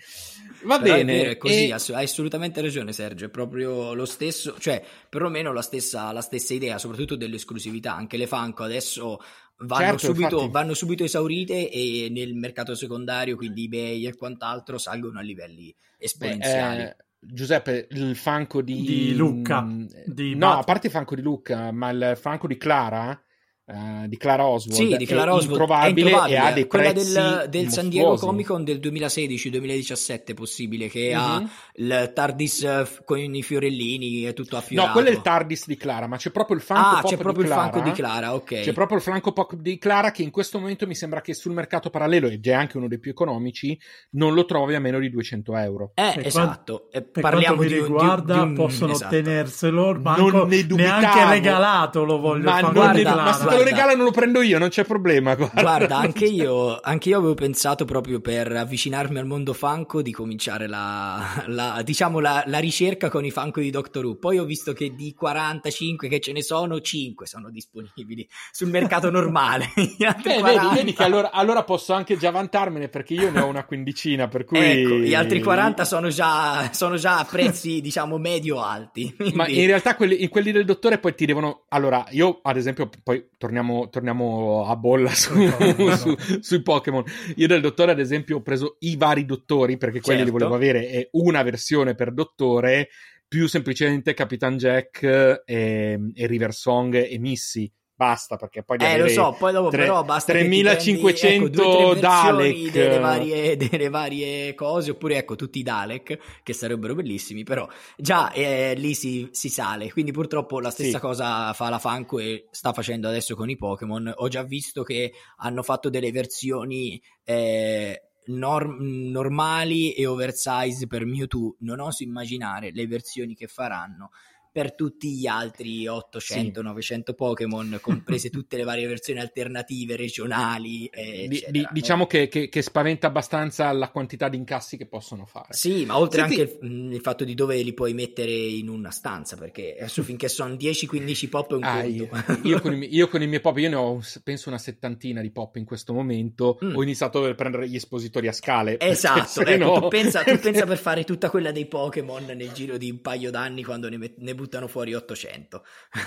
[0.62, 1.36] Va Però bene.
[1.36, 6.10] Così, e- ass- hai assolutamente ragione Sergio, è proprio lo stesso, cioè perlomeno la stessa,
[6.12, 9.20] la stessa idea, soprattutto dell'esclusività, anche le Funko adesso
[9.58, 15.18] vanno, Certo, subito, vanno subito esaurite e nel mercato secondario, quindi eBay e quant'altro, salgono
[15.18, 16.82] a livelli esponenziali.
[16.82, 21.14] Eh, Giuseppe, il fanco di, Di Lucca, Mm, di no, Bat- a parte il fanco
[21.14, 23.20] di Lucca, ma il fanco di Clara,
[23.68, 26.36] eh, di Clara Oswald, Sì, di Clara è Oswald, è introvabile, introvabile.
[26.36, 28.14] e ha dei Quella prezzi del, del San Diego.
[28.16, 31.50] Comic Con del 2016-2017 possibile, che ha Mhm.
[31.74, 34.88] il TARDIS eh, con i fiorellini e tutto affiorato.
[34.88, 37.16] No, quello è il TARDIS di Clara, ma c'è proprio il fanco Ah, pop c'è
[37.16, 37.80] proprio di il Clara.
[37.80, 38.60] di Clara, ok.
[38.62, 41.52] C'è proprio il Franco Pop di Clara che in questo momento mi sembra che sul
[41.52, 43.78] mercato parallelo, ed è anche uno dei più economici,
[44.12, 45.90] non lo trovi a meno di 200 euro.
[45.94, 46.88] Eh, Per esatto.
[46.90, 49.10] E Per parliamo quanto mi di un- di un- riguarda, di un- possono esatto.
[49.14, 51.00] tenerselo, ma Non ne dubitavo.
[51.00, 52.44] neanche regalato lo voglio.
[52.44, 53.22] Ma non guarda, Clara.
[53.22, 55.34] ma lo regalano lo prendo io, non c'è problema.
[55.34, 60.12] Guarda, guarda anche, io, anche, io, avevo pensato proprio per avvicinarmi al mondo Funko di
[60.12, 64.16] cominciare la, la diciamo la, la, ricerca con i Funko di Doctor Who.
[64.16, 69.10] Poi ho visto che di 45 che ce ne sono, 5 sono disponibili sul mercato
[69.10, 69.70] normale.
[69.76, 73.64] Beh, vedi, vedi, che allora, allora, posso anche già vantarmene perché io ne ho una
[73.64, 74.58] quindicina, per cui...
[74.58, 79.14] Ecco, gli altri 40 sono già, sono già a prezzi, diciamo, medio-alti.
[79.14, 79.36] Quindi...
[79.36, 81.64] Ma in realtà quelli, quelli del dottore poi ti devono...
[81.68, 85.32] Allora, io ad esempio, poi torniamo, torniamo a bolla su,
[85.96, 87.02] su, sui Pokémon.
[87.36, 90.24] Io del dottore, ad esempio, ho preso i vari dottori perché quelli certo.
[90.24, 92.88] li volevo avere e una versione per dottore
[93.26, 95.02] più semplicemente Capitan Jack
[95.44, 99.78] e, e River Song e Missy basta perché poi eh lo so poi dopo 3,
[99.82, 102.70] però basta 3500 ecco, Dalek.
[102.70, 108.30] delle varie, delle varie, cose oppure ecco tutti i Dalek che sarebbero bellissimi però già
[108.30, 109.90] eh, lì si, si, sale.
[109.90, 111.04] Quindi purtroppo la stessa sì.
[111.04, 114.12] cosa fa la Funko e sta facendo adesso con i Pokémon.
[114.14, 121.56] Ho già visto che hanno fatto delle versioni eh, Norm- normali e oversize per Mewtwo.
[121.60, 124.10] Non oso immaginare le versioni che faranno
[124.58, 127.14] per tutti gli altri 800-900 sì.
[127.14, 130.90] Pokémon, comprese tutte le varie versioni alternative, regionali.
[130.92, 131.50] Eccetera.
[131.52, 135.46] Di, diciamo che, che, che, spaventa abbastanza la quantità di incassi che possono fare.
[135.50, 136.40] Sì, ma oltre Senti...
[136.40, 140.26] anche il, il, fatto di dove li puoi mettere in una stanza, perché adesso finché
[140.26, 142.08] sono 10-15 pop è un ah, io,
[142.42, 145.30] io, con i, io, con i, miei pop, io ne ho penso una settantina di
[145.30, 146.58] pop in questo momento.
[146.64, 146.74] Mm.
[146.74, 148.76] Ho iniziato a prendere gli espositori a scale.
[148.98, 149.80] Esatto, ecco, no...
[149.82, 153.30] tu, pensa, tu pensa per fare tutta quella dei Pokémon nel giro di un paio
[153.30, 155.62] d'anni quando ne, ne buttano fuori 800.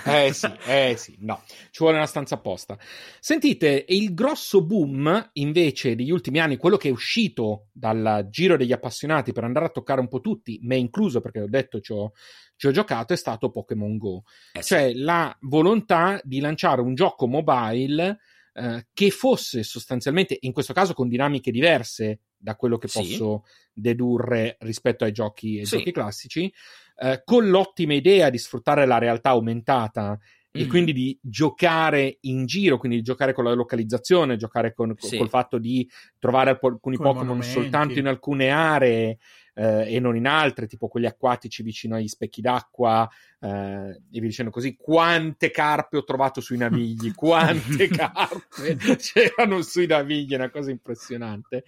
[0.06, 2.76] eh sì, eh sì, no, ci vuole una stanza apposta.
[3.20, 8.72] Sentite, il grosso boom invece degli ultimi anni, quello che è uscito dal giro degli
[8.72, 12.12] appassionati per andare a toccare un po' tutti, me incluso perché ho detto ci ho,
[12.56, 14.24] ci ho giocato, è stato Pokémon Go.
[14.52, 14.68] Eh sì.
[14.68, 18.18] Cioè la volontà di lanciare un gioco mobile
[18.54, 23.52] eh, che fosse sostanzialmente, in questo caso con dinamiche diverse da quello che posso sì.
[23.72, 25.76] dedurre rispetto ai giochi, ai sì.
[25.76, 26.52] giochi classici,
[26.96, 30.18] eh, con l'ottima idea di sfruttare la realtà aumentata
[30.50, 30.68] e mm.
[30.68, 35.16] quindi di giocare in giro, quindi di giocare con la localizzazione, giocare con, sì.
[35.16, 35.88] col fatto di
[36.18, 39.18] trovare alcuni Pokémon soltanto in alcune aree
[39.54, 43.08] eh, e non in altre, tipo quelli acquatici vicino agli specchi d'acqua
[43.40, 44.76] eh, e via dicendo così.
[44.76, 51.64] Quante carpe ho trovato sui navigli, quante carpe c'erano sui navigli, è una cosa impressionante.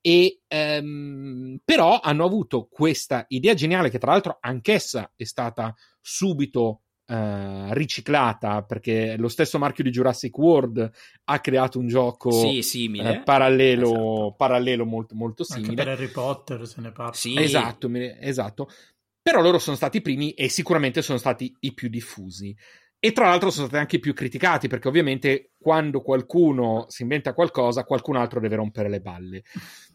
[0.00, 6.82] E ehm, però hanno avuto questa idea geniale che tra l'altro anch'essa è stata subito
[7.04, 10.90] Uh, riciclata perché lo stesso marchio di Jurassic World
[11.24, 13.18] ha creato un gioco sì, simile.
[13.18, 14.34] Uh, parallelo, esatto.
[14.38, 15.70] parallelo molto, molto simile.
[15.70, 17.12] Anche per Harry Potter se ne parla.
[17.12, 17.36] Sì.
[17.36, 18.68] Esatto, esatto.
[19.20, 22.56] Però loro sono stati i primi e sicuramente sono stati i più diffusi.
[22.98, 27.34] E tra l'altro sono stati anche i più criticati perché ovviamente quando qualcuno si inventa
[27.34, 29.42] qualcosa, qualcun altro deve rompere le balle.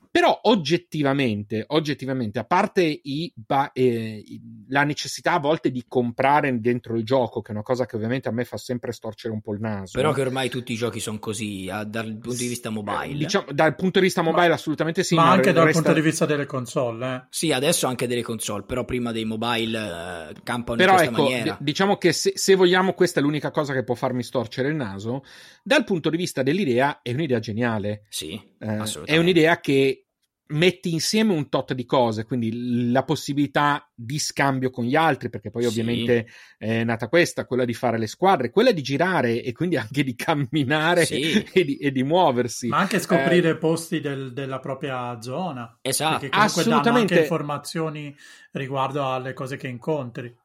[0.09, 4.23] Però oggettivamente, oggettivamente, a parte i, ba- eh,
[4.69, 8.27] la necessità a volte di comprare dentro il gioco, che è una cosa che ovviamente
[8.27, 9.91] a me fa sempre storcere un po' il naso.
[9.97, 13.17] Però che ormai tutti i giochi sono così, a, dal punto di vista mobile.
[13.17, 15.15] Diciamo, dal punto di vista mobile ma, assolutamente sì.
[15.15, 15.81] Ma anche dal resta...
[15.81, 17.15] punto di vista delle console.
[17.15, 17.23] Eh.
[17.29, 21.23] Sì, adesso anche delle console, però prima dei mobile eh, campano però in questa ecco,
[21.23, 21.57] maniera.
[21.59, 24.75] D- diciamo che se, se vogliamo questa è l'unica cosa che può farmi storcere il
[24.75, 25.23] naso,
[25.63, 28.05] dal punto di vista dell'idea è un'idea geniale.
[28.09, 29.11] Sì, eh, assolutamente.
[29.11, 30.06] È un'idea che
[30.49, 35.49] metti insieme un tot di cose, quindi la possibilità di scambio con gli altri, perché
[35.49, 35.67] poi sì.
[35.67, 36.27] ovviamente
[36.57, 40.15] è nata questa, quella di fare le squadre, quella di girare e quindi anche di
[40.15, 41.43] camminare sì.
[41.51, 42.67] e, di, e, di, muoversi.
[42.67, 45.77] Ma anche scoprire eh, posti del, della propria zona.
[45.81, 46.19] Esatto.
[46.19, 46.89] Perché comunque Assolutamente.
[46.89, 48.15] danno anche informazioni
[48.51, 50.35] riguardo alle cose che incontri.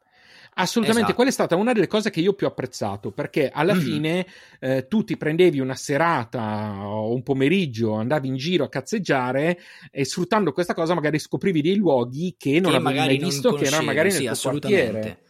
[0.54, 1.14] Assolutamente, esatto.
[1.14, 3.78] quella è stata una delle cose che io più ho apprezzato perché alla mm.
[3.78, 4.26] fine
[4.60, 9.58] eh, tu ti prendevi una serata o un pomeriggio, andavi in giro a cazzeggiare
[9.90, 13.64] e sfruttando questa cosa magari scoprivi dei luoghi che non che avevi mai visto, che
[13.64, 15.20] erano magari nel sì, tuo quartiere.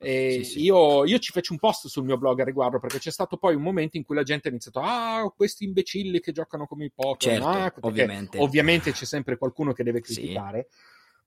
[0.00, 0.62] Sì, sì.
[0.62, 3.54] Io, io, ci feci un post sul mio blog a riguardo perché c'è stato poi
[3.54, 6.90] un momento in cui la gente ha iniziato ah questi imbecilli che giocano come i
[6.92, 8.38] Pokémon certo, ah, ovviamente.
[8.38, 10.66] ovviamente c'è sempre qualcuno che deve criticare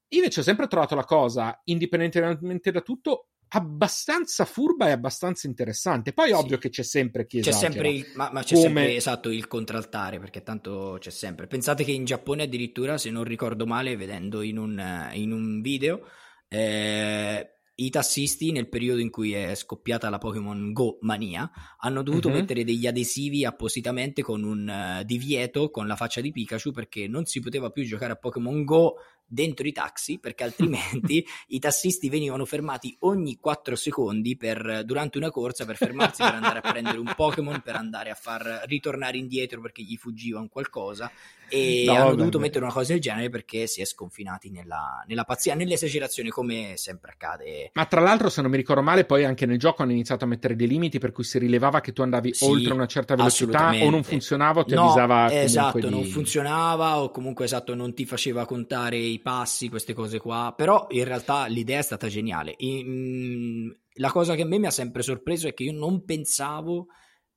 [0.10, 6.14] io invece ho sempre trovato la cosa indipendentemente da tutto abbastanza furba e abbastanza interessante.
[6.14, 6.34] Poi, sì.
[6.34, 7.72] ovvio che c'è sempre chi c'è esagera.
[7.72, 8.66] Sempre il, ma, ma, c'è Come...
[8.66, 11.48] sempre esatto il contraltare perché tanto c'è sempre.
[11.48, 16.02] Pensate che in Giappone, addirittura, se non ricordo male, vedendo in un, in un video.
[16.48, 22.30] Eh, i tassisti nel periodo in cui è scoppiata la Pokémon Go mania hanno dovuto
[22.30, 22.36] uh-huh.
[22.36, 27.26] mettere degli adesivi appositamente con un uh, divieto con la faccia di Pikachu perché non
[27.26, 28.96] si poteva più giocare a Pokémon Go
[29.28, 35.32] dentro i taxi perché altrimenti i tassisti venivano fermati ogni 4 secondi per, durante una
[35.32, 39.62] corsa per fermarsi per andare a prendere un Pokémon, per andare a far ritornare indietro
[39.62, 41.12] perché gli fuggiva un qualcosa.
[41.48, 45.26] E no, hanno dovuto mettere una cosa del genere perché si è sconfinati nella, nella
[45.26, 47.70] pazzia, nell'esagerazione come sempre accade.
[47.74, 50.28] Ma tra l'altro se non mi ricordo male poi anche nel gioco hanno iniziato a
[50.28, 53.74] mettere dei limiti per cui si rilevava che tu andavi sì, oltre una certa velocità
[53.80, 55.90] o non funzionava o ti no, avvisava esatto, di...
[55.90, 60.88] non funzionava o comunque esatto non ti faceva contare i passi, queste cose qua, però
[60.90, 62.54] in realtà l'idea è stata geniale.
[62.58, 66.88] In, la cosa che a me mi ha sempre sorpreso è che io non pensavo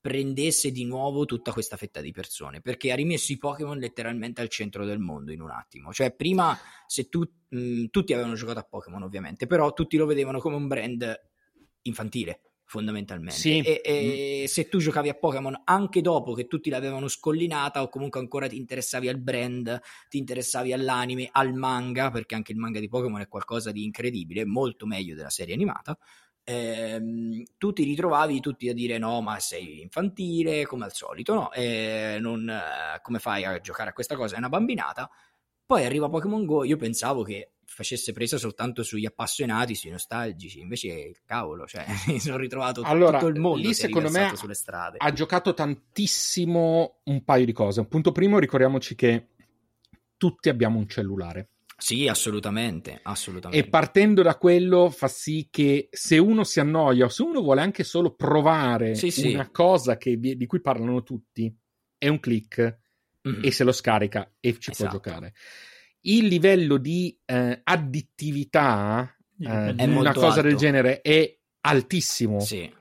[0.00, 4.48] prendesse di nuovo tutta questa fetta di persone perché ha rimesso i Pokémon letteralmente al
[4.48, 5.92] centro del mondo in un attimo.
[5.92, 6.56] Cioè, prima
[6.86, 10.68] se tu, mh, tutti avevano giocato a Pokémon, ovviamente, però tutti lo vedevano come un
[10.68, 11.20] brand
[11.82, 13.40] infantile fondamentalmente.
[13.40, 13.60] Sì.
[13.60, 14.44] E, e mm.
[14.44, 18.58] se tu giocavi a Pokémon anche dopo che tutti l'avevano scollinata o comunque ancora ti
[18.58, 23.26] interessavi al brand, ti interessavi all'anime, al manga, perché anche il manga di Pokémon è
[23.28, 25.98] qualcosa di incredibile, molto meglio della serie animata,
[26.44, 31.52] ehm, tu ti ritrovavi tutti a dire no, ma sei infantile, come al solito, no?
[31.52, 34.34] E non, eh, come fai a giocare a questa cosa?
[34.34, 35.10] È una bambinata.
[35.68, 41.12] Poi arriva Pokémon Go, io pensavo che facesse presa soltanto sugli appassionati, sui nostalgici, invece
[41.26, 44.96] cavolo, cioè mi sono ritrovato allora, tutto il mondo lì secondo me sulle strade.
[44.98, 47.80] ha giocato tantissimo un paio di cose.
[47.80, 49.26] Un punto primo, ricordiamoci che
[50.16, 51.50] tutti abbiamo un cellulare.
[51.76, 53.66] Sì, assolutamente, assolutamente.
[53.66, 57.60] E partendo da quello fa sì che se uno si annoia o se uno vuole
[57.60, 59.34] anche solo provare sì, sì.
[59.34, 61.54] una cosa che, di cui parlano tutti,
[61.98, 62.86] è un click
[63.26, 63.44] mm-hmm.
[63.44, 64.90] e se lo scarica e ci esatto.
[64.90, 65.34] può giocare.
[66.02, 70.42] Il livello di eh, addittività eh, di una cosa alto.
[70.42, 72.40] del genere è altissimo.
[72.40, 72.72] Sì.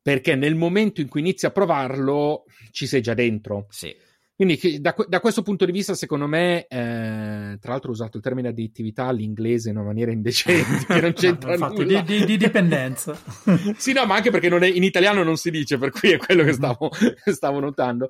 [0.00, 3.66] Perché nel momento in cui inizi a provarlo ci sei già dentro.
[3.70, 3.94] Sì.
[4.36, 8.22] Quindi da, da, questo punto di vista, secondo me, eh, tra l'altro ho usato il
[8.22, 12.02] termine addittività all'inglese in una maniera indecente, che non c'entra Infatti, nulla.
[12.02, 13.18] Di, di, di dipendenza.
[13.78, 16.44] sì, no, ma anche perché è, in italiano non si dice, per cui è quello
[16.44, 16.90] che stavo,
[17.32, 18.08] stavo notando.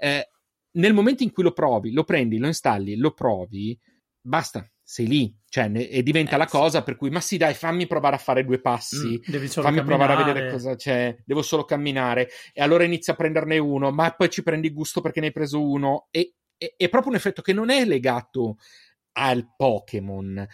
[0.00, 0.30] Eh,
[0.76, 3.78] nel momento in cui lo provi, lo prendi, lo installi, lo provi,
[4.20, 7.54] basta, sei lì, cioè, ne, e diventa eh, la cosa per cui, ma sì, dai,
[7.54, 9.84] fammi provare a fare due passi, mm, fammi camminare.
[9.84, 14.12] provare a vedere cosa c'è, devo solo camminare, e allora inizia a prenderne uno, ma
[14.12, 17.42] poi ci prendi gusto perché ne hai preso uno, e, e è proprio un effetto
[17.42, 18.56] che non è legato
[19.18, 20.46] al Pokémon,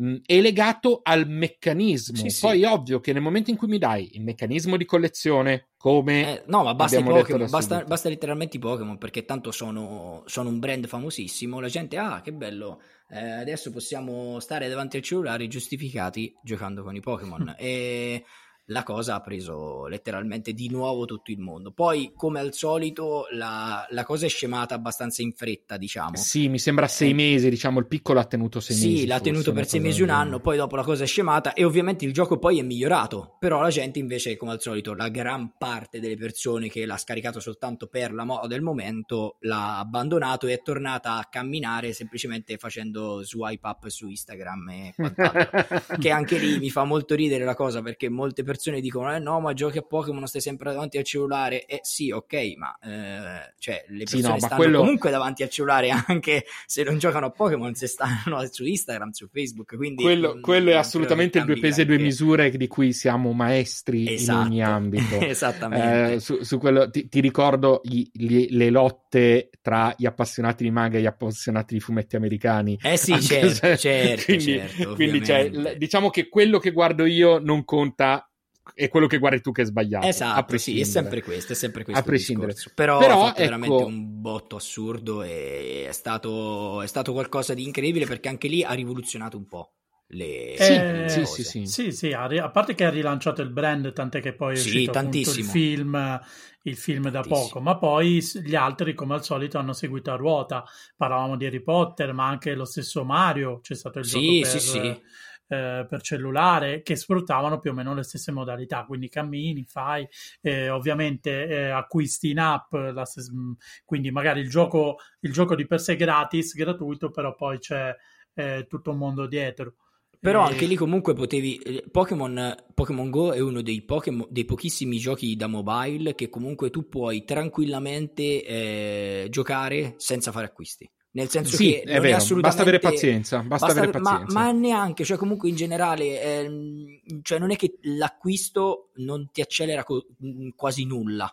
[0.00, 2.28] mm, è legato al meccanismo.
[2.28, 2.64] Sì, Poi sì.
[2.64, 6.64] ovvio che nel momento in cui mi dai il meccanismo di collezione, come eh, no,
[6.64, 11.60] ma basta, Pokémon, basta, basta, letteralmente i Pokémon perché tanto sono, sono, un brand famosissimo.
[11.60, 12.80] La gente, ah, che bello,
[13.10, 17.54] eh, adesso possiamo stare davanti al cellulare giustificati giocando con i Pokémon.
[17.58, 18.24] e
[18.70, 21.72] la cosa ha preso letteralmente di nuovo tutto il mondo.
[21.72, 26.16] Poi, come al solito, la, la cosa è scemata abbastanza in fretta, diciamo.
[26.16, 28.98] Sì, mi sembra sei eh, mesi, diciamo, il piccolo ha tenuto sei sì, mesi.
[29.00, 31.64] Sì, l'ha tenuto per sei mesi, un anno, poi dopo la cosa è scemata e
[31.64, 35.54] ovviamente il gioco poi è migliorato, però la gente invece, come al solito, la gran
[35.56, 40.54] parte delle persone che l'ha scaricato soltanto per la moda del momento l'ha abbandonato e
[40.54, 45.96] è tornata a camminare semplicemente facendo swipe up su Instagram e quant'altro.
[45.98, 49.20] che anche lì mi fa molto ridere la cosa perché molte persone persone dicono eh
[49.20, 53.54] no ma giochi a Pokémon stai sempre davanti al cellulare eh sì ok ma eh,
[53.58, 54.78] cioè le persone sì, no, stanno quello...
[54.80, 59.28] comunque davanti al cellulare anche se non giocano a Pokémon se stanno su Instagram su
[59.32, 62.92] Facebook quindi quello, non, quello è assolutamente il due pesi e due misure di cui
[62.92, 64.40] siamo maestri esatto.
[64.40, 64.74] in ogni esatto.
[64.76, 70.06] ambito esattamente eh, su, su, quello ti, ti ricordo gli, gli, le lotte tra gli
[70.06, 73.76] appassionati di manga e gli appassionati di fumetti americani eh sì certo, se...
[73.76, 78.28] certo, quindi, certo quindi cioè, diciamo che quello che guardo io non conta
[78.74, 80.06] è quello che guardi tu che è sbagliato.
[80.06, 82.00] Esatto, sì, è sempre questo, è sempre questo.
[82.00, 82.54] A prescindere.
[82.74, 83.42] Però, Però fatto ecco...
[83.42, 88.62] veramente un botto assurdo e è stato, è stato qualcosa di incredibile perché anche lì
[88.62, 89.72] ha rivoluzionato un po'.
[90.10, 90.54] Le...
[90.54, 94.32] Eh, sì, sì, sì, sì, sì, a parte che ha rilanciato il brand, tant'è che
[94.32, 96.20] poi è sì, uscito il film,
[96.62, 100.64] il film da poco, ma poi gli altri, come al solito, hanno seguito a ruota.
[100.96, 104.60] Parlavamo di Harry Potter, ma anche lo stesso Mario, c'è stato il sì, gioco per,
[104.60, 105.00] sì, sì
[105.48, 110.06] eh, per cellulare che sfruttavano più o meno le stesse modalità, quindi cammini, fai,
[110.40, 112.74] eh, ovviamente eh, acquisti in app,
[113.04, 113.52] stessa, mm,
[113.84, 117.94] quindi magari il gioco, il gioco di per sé gratis, gratuito, però poi c'è
[118.34, 119.74] eh, tutto un mondo dietro.
[120.20, 121.84] Però anche lì comunque potevi.
[121.92, 126.88] Pokémon, Pokémon Go è uno dei, Pokemon, dei, pochissimi giochi da mobile che comunque tu
[126.88, 130.90] puoi tranquillamente eh, giocare senza fare acquisti.
[131.10, 134.32] Nel senso sì, che è vero, basta avere pazienza, basta, basta avere pazienza.
[134.32, 139.40] Ma, ma, neanche, cioè comunque in generale, ehm, cioè non è che l'acquisto non ti
[139.40, 140.06] accelera co-
[140.54, 141.32] quasi nulla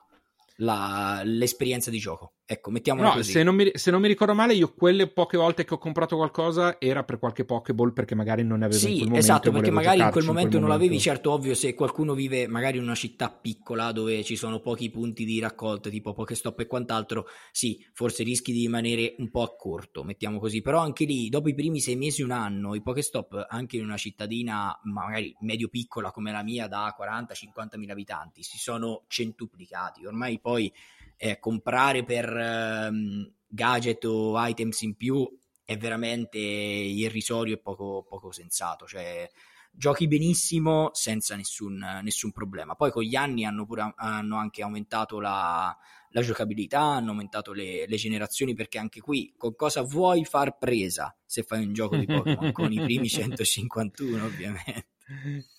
[0.58, 3.32] la, l'esperienza di gioco Ecco, mettiamola No, così.
[3.32, 6.16] se non, mi, se non mi ricordo male, io quelle poche volte che ho comprato
[6.16, 9.32] qualcosa era per qualche Pokéball perché magari non ne avevo in Sì, quel momento.
[9.32, 11.10] esatto, perché magari in quel momento non l'avevi, momento.
[11.10, 15.26] certo, ovvio, se qualcuno vive magari in una città piccola dove ci sono pochi punti
[15.26, 20.04] di raccolta, tipo Pokestop e quant'altro, sì, forse rischi di rimanere un po' a corto,
[20.04, 23.78] mettiamo così, però anche lì, dopo i primi sei mesi, un anno, i Pokestop, anche
[23.78, 30.06] in una cittadina magari medio-piccola come la mia, da 40-50 mila abitanti, si sono centuplicati,
[30.06, 30.72] ormai poi
[31.18, 35.28] eh, comprare per ehm, gadget o items in più
[35.64, 38.86] è veramente irrisorio e poco, poco sensato.
[38.86, 39.30] Cioè,
[39.72, 42.76] giochi benissimo senza nessun, nessun problema.
[42.76, 45.76] Poi con gli anni hanno, pure, hanno anche aumentato la,
[46.10, 51.16] la giocabilità, hanno aumentato le, le, generazioni perché anche qui con cosa vuoi far presa
[51.26, 54.88] se fai un gioco di Pokémon con i primi 151 ovviamente.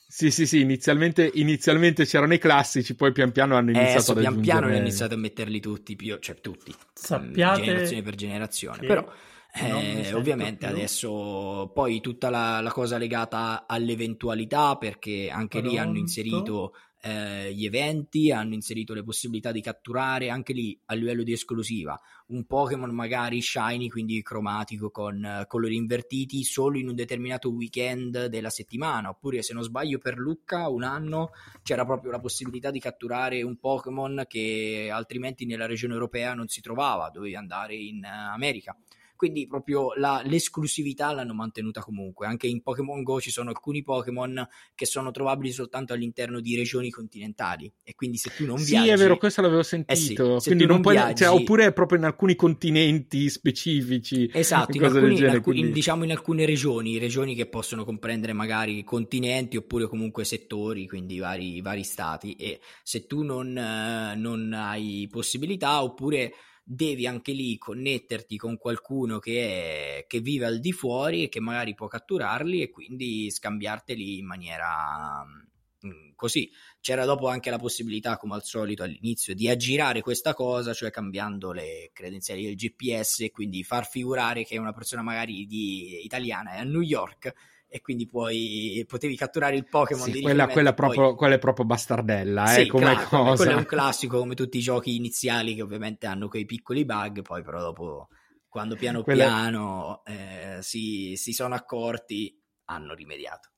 [0.08, 4.20] Sì, sì, sì, inizialmente, inizialmente c'erano i classici, poi pian piano hanno iniziato eh, ad
[4.20, 9.12] pian piano hanno iniziato a metterli tutti, più, cioè tutti, Sappiate generazione per generazione, però
[9.56, 10.74] eh, ovviamente più.
[10.74, 15.68] adesso poi tutta la, la, cosa legata all'eventualità perché anche Pronto?
[15.70, 20.94] lì hanno inserito eh, gli eventi, hanno inserito le possibilità di catturare anche lì a
[20.94, 21.98] livello di esclusiva
[22.28, 28.26] un Pokémon magari shiny, quindi cromatico con uh, colori invertiti solo in un determinato weekend
[28.26, 31.30] della settimana, oppure se non sbaglio per Lucca un anno
[31.62, 36.60] c'era proprio la possibilità di catturare un Pokémon che altrimenti nella regione europea non si
[36.60, 38.76] trovava, dovevi andare in uh, America
[39.16, 42.26] quindi proprio la, l'esclusività l'hanno mantenuta comunque.
[42.26, 46.90] Anche in Pokémon Go ci sono alcuni Pokémon che sono trovabili soltanto all'interno di regioni
[46.90, 48.86] continentali e quindi se tu non sì, viaggi...
[48.86, 50.36] Sì, è vero, questo l'avevo sentito.
[50.36, 51.24] Eh sì, quindi non, non puoi, viaggi...
[51.24, 54.30] cioè, oppure proprio in alcuni continenti specifici.
[54.32, 55.72] Esatto, in, alcuni, genere, in alcuni, quindi...
[55.72, 61.60] diciamo in alcune regioni, regioni che possono comprendere magari continenti oppure comunque settori, quindi vari,
[61.60, 66.32] vari stati e se tu non, eh, non hai possibilità oppure
[66.68, 71.38] devi anche lì connetterti con qualcuno che, è, che vive al di fuori e che
[71.38, 76.50] magari può catturarli e quindi scambiarteli in maniera mh, così.
[76.80, 81.52] C'era dopo anche la possibilità, come al solito all'inizio, di aggirare questa cosa, cioè cambiando
[81.52, 86.58] le credenziali del GPS e quindi far figurare che una persona magari di, italiana è
[86.58, 87.32] a New York
[87.76, 91.14] e quindi puoi, potevi catturare il Pokémon sì, quella, quella, poi...
[91.14, 93.34] quella, è proprio bastardella sì, eh, come claro, cosa.
[93.36, 97.20] quello è un classico come tutti i giochi iniziali che ovviamente hanno quei piccoli bug
[97.20, 98.08] poi però dopo
[98.48, 99.26] quando piano quella...
[99.26, 103.50] piano eh, si, si sono accorti hanno rimediato.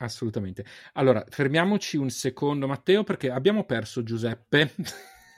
[0.00, 0.64] Assolutamente.
[0.92, 4.74] Allora fermiamoci un secondo Matteo perché abbiamo perso Giuseppe.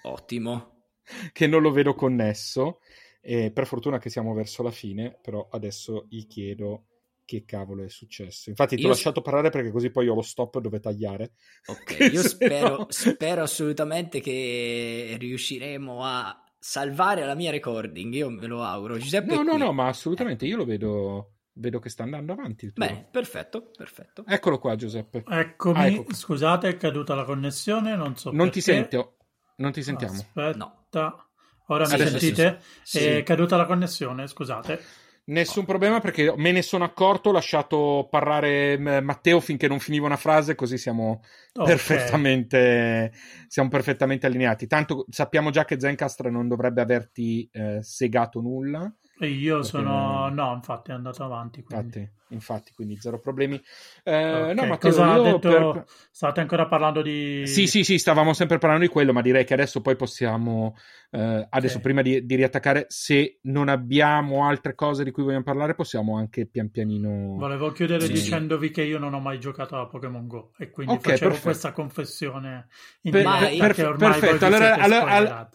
[0.02, 0.78] Ottimo.
[1.32, 2.80] Che non lo vedo connesso.
[3.20, 6.89] E per fortuna che siamo verso la fine però adesso gli chiedo
[7.30, 8.50] che cavolo è successo.
[8.50, 11.32] Infatti ti ho lasciato parlare perché così poi ho lo stop dove tagliare.
[11.66, 12.86] Ok, io spero, no...
[12.88, 18.98] spero assolutamente che riusciremo a salvare la mia recording, io me lo auguro.
[18.98, 22.64] Giuseppe no, no, no, ma assolutamente io lo vedo, vedo che sta andando avanti.
[22.64, 22.84] Il tuo.
[22.84, 24.24] Bene, perfetto, perfetto.
[24.26, 25.22] Eccolo qua Giuseppe.
[25.28, 26.12] Eccomi, ah, ecco.
[26.12, 28.52] scusate è caduta la connessione, non so Non perché.
[28.54, 29.16] ti sento,
[29.56, 30.14] non ti sentiamo.
[30.14, 31.28] Aspetta, no.
[31.68, 32.60] ora mi Adesso sentite?
[32.82, 32.98] sì.
[32.98, 34.82] È caduta la connessione, scusate.
[35.30, 40.16] Nessun problema perché me ne sono accorto, ho lasciato parlare Matteo finché non finiva una
[40.16, 41.22] frase, così siamo,
[41.52, 41.66] okay.
[41.68, 43.12] perfettamente,
[43.46, 44.66] siamo perfettamente allineati.
[44.66, 48.92] Tanto sappiamo già che Zencastre non dovrebbe averti eh, segato nulla.
[49.26, 50.28] Io sono...
[50.28, 50.34] Non...
[50.34, 51.62] No, infatti è andato avanti.
[51.62, 51.98] Quindi...
[51.98, 53.60] Infatti, infatti, quindi zero problemi.
[54.02, 54.54] Eh, okay.
[54.54, 55.72] no, Matteo, Cosa ha detto?
[55.72, 55.84] Per...
[56.10, 57.42] State ancora parlando di...
[57.46, 60.76] Sì, sì, sì, stavamo sempre parlando di quello, ma direi che adesso poi possiamo...
[61.10, 61.82] Eh, adesso, okay.
[61.82, 66.46] prima di, di, riattaccare, se non abbiamo altre cose di cui vogliamo parlare, possiamo anche
[66.46, 67.36] pian pianino...
[67.36, 68.12] Volevo chiudere sì.
[68.12, 71.48] dicendovi che io non ho mai giocato a Pokémon Go e quindi okay, facevo perfetto.
[71.50, 72.68] questa confessione
[73.02, 75.50] in per, diretta per, ormai perfetto, allora, allora, allora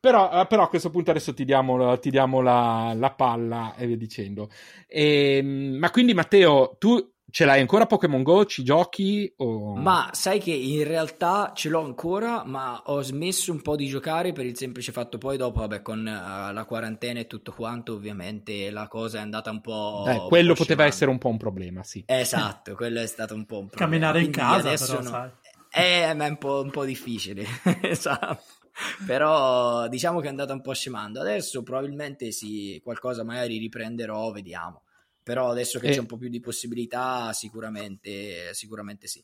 [0.00, 3.96] però, però, a questo punto adesso ti diamo, ti diamo la, la, palla e via
[3.96, 4.48] dicendo.
[4.86, 8.44] E, ma quindi Matteo, tu ce l'hai ancora Pokémon Go?
[8.44, 9.32] Ci giochi?
[9.36, 9.76] O...
[9.76, 14.32] Ma sai che in realtà ce l'ho ancora, ma ho smesso un po' di giocare
[14.32, 18.70] per il semplice fatto poi dopo, vabbè, con uh, la quarantena e tutto quanto, ovviamente
[18.70, 20.04] la cosa è andata un po'...
[20.06, 22.02] Eh, quello po poteva essere un po' un problema, sì.
[22.06, 23.90] Esatto, quello è stato un po' un problema.
[23.90, 25.08] Camminare in Quindi casa adesso però, no...
[25.08, 25.30] sai.
[25.72, 27.44] Eh, ma è un po', un po difficile,
[27.82, 28.42] esatto.
[29.06, 31.20] Però diciamo che è andata un po' scemando.
[31.20, 34.82] Adesso probabilmente sì, qualcosa magari riprenderò, vediamo.
[35.22, 35.92] Però adesso che e...
[35.92, 39.22] c'è un po' più di possibilità, sicuramente, sicuramente sì.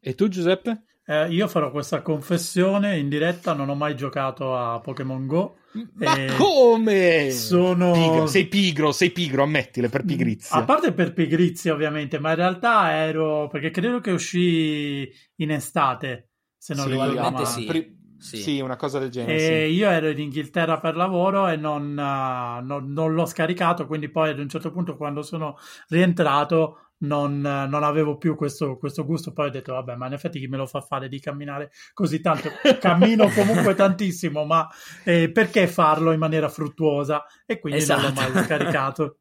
[0.00, 0.84] E tu, Giuseppe?
[1.08, 5.58] Eh, io farò questa confessione in diretta, non ho mai giocato a Pokémon Go.
[5.94, 7.30] Ma come?
[7.30, 7.92] Sono...
[7.92, 10.56] Pigro, sei pigro, sei pigro, ammettile, per pigrizia.
[10.56, 13.46] A parte per pigrizia ovviamente, ma in realtà ero...
[13.46, 17.46] perché credo che uscì in estate, se non sì, ricordo male.
[17.46, 17.64] Sì.
[17.64, 18.36] Pri- Sì.
[18.38, 19.34] Sì, una cosa del genere.
[19.36, 19.74] E sì.
[19.74, 24.30] io ero in Inghilterra per lavoro e non, uh, non- non l'ho scaricato, quindi poi
[24.30, 25.56] ad un certo punto quando sono
[25.88, 30.14] rientrato non, uh, non avevo più questo, questo gusto, poi ho detto vabbè ma in
[30.14, 32.48] effetti chi me lo fa fare di camminare così tanto?
[32.80, 34.66] Cammino comunque tantissimo, ma
[35.04, 37.24] eh, perché farlo in maniera fruttuosa?
[37.44, 38.32] E quindi non l'ho Esatto.
[38.32, 39.18] mai scaricato.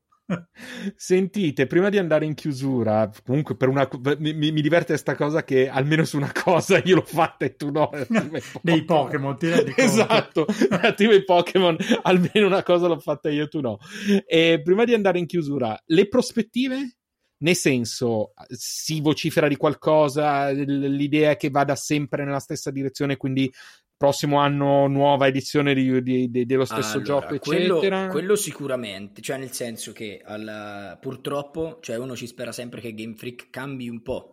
[0.95, 5.69] Sentite, prima di andare in chiusura, comunque per una, mi, mi- diverte questa cosa che
[5.69, 7.91] almeno su una cosa io l'ho fatta e tu no.
[8.61, 9.73] Dei Pokémon, ti rendi?
[9.75, 13.77] Esatto, attiva i Pokémon, almeno una cosa l'ho fatta io, tu no.
[14.25, 16.97] E prima di andare in chiusura, le prospettive?
[17.37, 23.51] Nel senso, si vocifera di qualcosa, l'idea è che vada sempre nella stessa direzione, quindi
[23.97, 28.07] prossimo anno nuova edizione di- di- di- dello stesso Allora, gioco, quello, eccetera.
[28.09, 33.15] quello sicuramente, cioè nel senso che al- purtroppo, cioè uno ci spera sempre che Game
[33.15, 34.31] Freak cambi un po'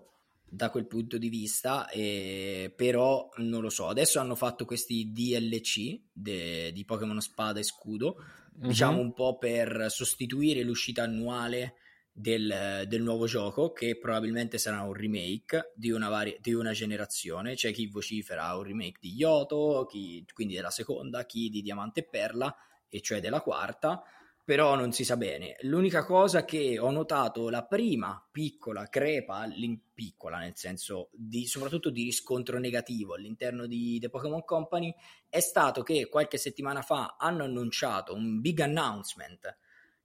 [0.48, 3.86] da quel punto di vista, e- però non lo so.
[3.89, 8.16] Adesso hanno fatto questi DLC de- di Pokémon Spada e Scudo,
[8.56, 8.68] Mhm.
[8.68, 11.74] diciamo un po' per sostituire l'uscita annuale
[12.12, 17.55] del, del nuovo gioco, che probabilmente sarà un remake di una, vari- di una generazione.
[17.55, 22.09] C'è chi vocifera un remake di Yoto, chi, quindi della seconda, chi di Diamante e
[22.09, 22.55] Perla,
[22.89, 24.02] e cioè della quarta.
[24.44, 25.56] Però non si sa bene.
[25.60, 29.47] L'unica cosa che ho notato, la prima piccola crepa,
[29.94, 34.93] piccola nel senso di, soprattutto di riscontro negativo all'interno di The Pokémon Company,
[35.28, 39.56] è stato che qualche settimana fa hanno annunciato un big announcement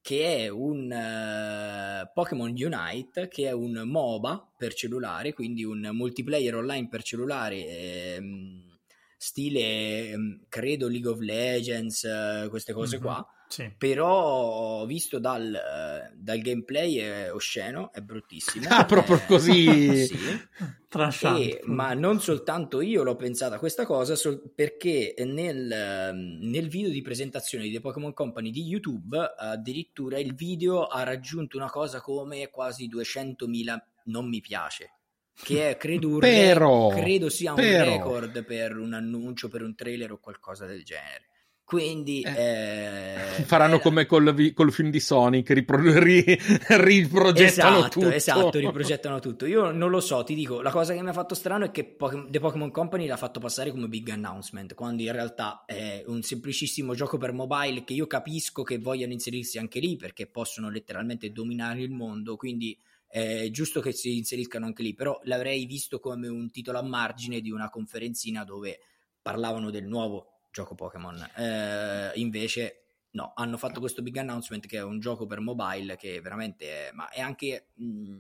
[0.08, 6.56] che è un eh, Pokémon Unite, che è un MOBA per cellulare, quindi un multiplayer
[6.56, 7.66] online per cellulare,
[8.16, 8.80] ehm,
[9.18, 13.00] stile, ehm, credo, League of Legends, eh, queste cose Mhm.
[13.00, 13.26] qua.
[13.50, 13.72] Sì.
[13.78, 18.68] Però visto dal, eh, dal gameplay è osceno, è bruttissimo.
[18.70, 20.06] Ah, proprio Eh, così.
[20.08, 20.18] sì.
[21.42, 26.90] E- ma non soltanto io l'ho pensata questa cosa, sol- perché nel, ehm, nel video
[26.90, 32.02] di presentazione di The Pokémon Company di YouTube, addirittura il video ha raggiunto una cosa
[32.02, 34.92] come quasi 200.000 non mi piace.
[35.40, 37.92] Che è, credo, un re- Però, credo sia un però.
[37.92, 41.28] record per un annuncio, per un trailer o qualcosa del genere.
[41.68, 46.24] Quindi Eh, eh, Faranno è la- come col, col film di Sonic, ripro- ri-
[46.66, 48.12] riprogettano esatto, tutto.
[48.12, 49.46] Esatto, riprogettano tutto.
[49.46, 51.98] Io non lo so, ti dico, la cosa che mi ha fatto strano è che
[52.30, 56.96] The Pokémon Company l'ha fatto passare come big announcement, quando in realtà è un semplicissimo
[56.96, 61.82] gioco per mobile che io capisco che vogliano inserirsi anche lì perché possono letteralmente dominare
[61.82, 62.80] il mondo, quindi
[63.10, 67.42] è giusto che si inseriscano anche lì, però l'avrei visto come un titolo a margine
[67.42, 68.80] di una conferenzina dove
[69.22, 71.30] parlavano del nuovo gioco Pokémon.
[71.36, 72.82] Eh, invece
[73.12, 76.92] No, hanno fatto questo big announcement che è un gioco per mobile che veramente è,
[76.92, 78.18] ma è anche mh,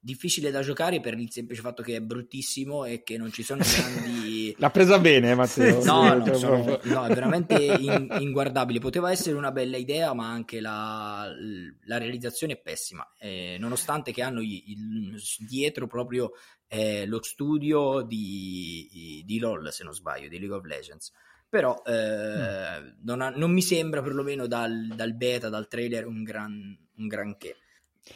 [0.00, 3.62] difficile da giocare per il semplice fatto che è bruttissimo e che non ci sono
[3.70, 4.52] grandi...
[4.58, 5.84] L'ha presa bene, Matteo.
[5.84, 8.80] No, no, cioè, sono- no, è veramente in- inguardabile.
[8.80, 11.30] Poteva essere una bella idea, ma anche la,
[11.84, 13.06] la realizzazione è pessima.
[13.18, 16.32] Eh, nonostante che hanno i- il- dietro proprio
[16.66, 21.12] eh, lo studio di, di LOL, se non sbaglio, di League of Legends.
[21.50, 26.78] Però eh, non, ha- non mi sembra, perlomeno dal, dal beta, dal trailer, un, gran,
[26.96, 27.56] un granché.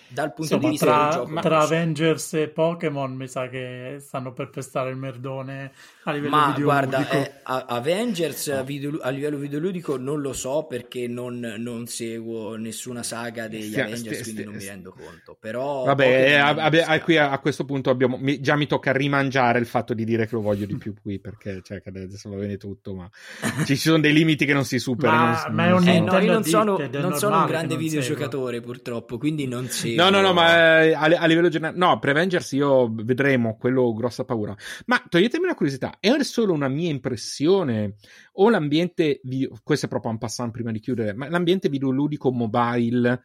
[0.09, 1.67] Dal punto di Insomma, vista tra, del gioco, tra so.
[1.67, 5.73] Avengers e Pokémon mi sa che stanno per pestare il merdone
[6.05, 6.65] a livello Ma videoludico.
[6.99, 11.87] guarda, eh, a- Avengers a, video- a livello videoludico non lo so perché non, non
[11.87, 15.37] seguo nessuna saga degli Stia- Avengers, stia- quindi stia- non mi rendo conto.
[15.41, 18.93] Però Vabbè, eh, si a, qui a, a questo punto abbiamo, mi- già mi tocca
[18.93, 22.37] rimangiare il fatto di dire che lo voglio di più qui, perché cioè, adesso va
[22.37, 23.11] bene tutto, ma
[23.67, 25.25] ci sono dei limiti che non si superano.
[25.25, 27.77] Ma- non ma è non si- Eh, no, io non sono, non sono un grande
[27.77, 30.05] videogiocatore purtroppo, quindi non seguo.
[30.05, 33.93] No, no, no, ma eh, a, a livello generale, no, per Avengers io vedremo, quello
[33.93, 34.55] grossa paura.
[34.87, 37.97] Ma toglietemi una curiosità, è solo una mia impressione
[38.33, 43.23] o l'ambiente, video- questo è proprio un passant prima di chiudere, ma l'ambiente videoludico mobile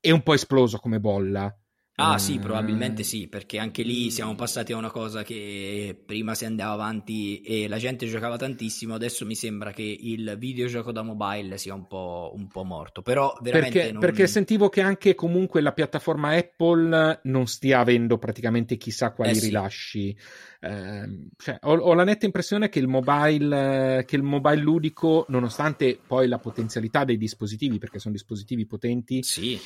[0.00, 1.54] è un po' esploso come bolla.
[1.96, 6.34] Ah Eh, sì, probabilmente sì, perché anche lì siamo passati a una cosa che prima
[6.34, 11.02] si andava avanti e la gente giocava tantissimo, adesso mi sembra che il videogioco da
[11.02, 14.00] mobile sia un po', un po' morto, però veramente Perché, non...
[14.00, 19.34] perché sentivo che anche comunque la piattaforma Apple non stia avendo praticamente chissà quali Eh
[19.34, 19.46] sì.
[19.46, 20.16] rilasci.
[20.60, 25.24] Ehm, cioè, ho, ho la netta impressione che il, mobile, eh, che il mobile ludico,
[25.28, 29.58] nonostante poi la potenzialità dei dispositivi, perché sono dispositivi potenti, Sì,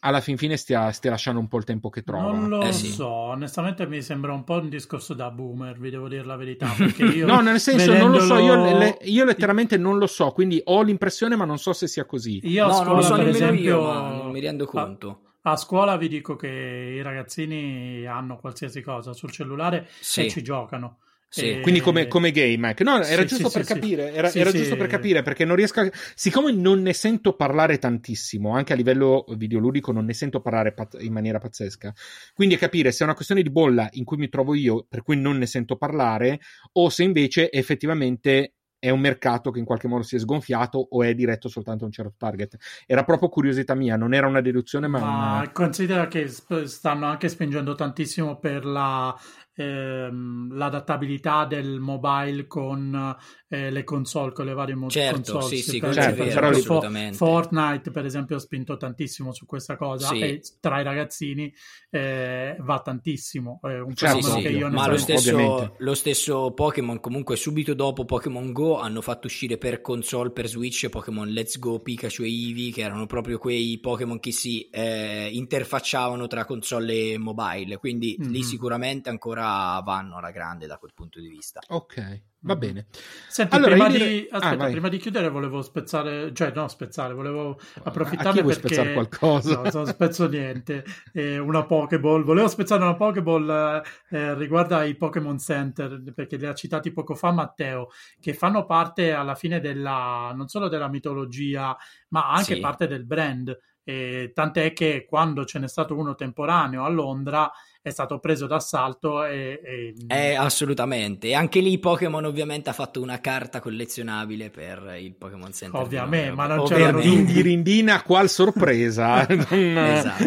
[0.00, 2.30] alla fin fine stia, stia lasciando un po' il tempo che trova.
[2.32, 2.86] Non lo Eh sì.
[2.90, 6.68] so, onestamente mi sembra un po' un discorso da boomer, vi devo dire la verità.
[6.76, 10.30] Perché io, No, nel senso, non lo so, io, le- io letteralmente non lo so,
[10.30, 12.40] quindi ho l'impressione, ma non so se sia così.
[12.44, 14.64] Io a no, non lo scuola, so per nemmeno esempio, io, ma non mi rendo
[14.64, 15.20] a- conto.
[15.42, 20.26] A, scuola vi dico che i ragazzini hanno qualsiasi cosa sul cellulare Sì.
[20.26, 20.98] e ci giocano.
[21.30, 21.50] Sì.
[21.50, 21.60] E...
[21.60, 22.84] Quindi come, come game, ecco.
[22.84, 25.80] no, era Sì, giusto sì, per capire, era, era giusto per capire perché non riesco
[25.80, 25.90] a...
[26.14, 31.00] Siccome non ne sento parlare tantissimo, anche a livello videoludico non ne sento parlare pazz-
[31.00, 31.92] in maniera pazzesca,
[32.34, 35.02] quindi a capire se è una questione di bolla in cui mi trovo io, per
[35.02, 36.40] cui non ne sento parlare,
[36.72, 41.02] o se invece effettivamente è un mercato che in qualche modo si è sgonfiato o
[41.02, 42.56] è diretto soltanto a un certo target.
[42.86, 45.00] Era proprio curiosità mia, non era una deduzione, ma...
[45.00, 49.12] Ma una- considera che sp- stanno anche spingendo tantissimo per la,
[49.62, 53.16] ehm, l'adattabilità del mobile con
[53.48, 55.56] eh, le console, con le varie mo- Certo, console.
[55.56, 57.16] sì, sì, per vero, esempio, Fo- assolutamente.
[57.16, 60.20] Fortnite, per esempio, ha spinto tantissimo su questa cosa Sì.
[60.20, 61.52] e tra i ragazzini
[61.90, 63.60] eh, va tantissimo.
[63.62, 68.04] È un Certo, fenomeno che io ma lo stesso, lo stesso Pokémon comunque subito dopo
[68.04, 72.70] Pokémon Go hanno fatto uscire per console per Switch Pokémon Let's Go, Pikachu e Eevee
[72.72, 78.38] che erano proprio quei Pokémon che si eh, interfacciavano tra console e mobile quindi lì
[78.38, 78.44] Mhm.
[78.44, 79.47] sicuramente ancora
[79.84, 82.58] vanno alla grande da quel punto di vista Ok, va Mhm.
[82.58, 82.86] bene.
[83.28, 84.70] Senti, Allora, prima, io di, ah, aspetta, vai.
[84.72, 88.68] prima di chiudere volevo spezzare, cioè no, spezzare, volevo A approfittarne chi vuoi perché...
[88.74, 89.60] spezzare qualcosa?
[89.62, 90.84] No, non spezzo niente.
[91.12, 96.46] Eh, una Pokéball, volevo spezzare una Pokéball eh, eh, riguardo ai Pokémon Center, perché li
[96.46, 97.88] ha citati poco fa Matteo,
[98.20, 101.76] che fanno parte alla fine della, non solo della mitologia,
[102.08, 102.60] ma anche Sì.
[102.60, 103.56] parte del brand.
[103.82, 107.50] E tant'è che quando ce n'è stato uno temporaneo a Londra
[107.80, 111.28] è stato preso d'assalto e, e- Eh, assolutamente.
[111.28, 115.80] E anche lì Pokémon ovviamente ha fatto una carta collezionabile per il Pokémon Center.
[115.80, 116.66] Ovviamente, ma non
[117.00, 119.26] Din dirindina, qual sorpresa!
[119.48, 120.24] Esatto.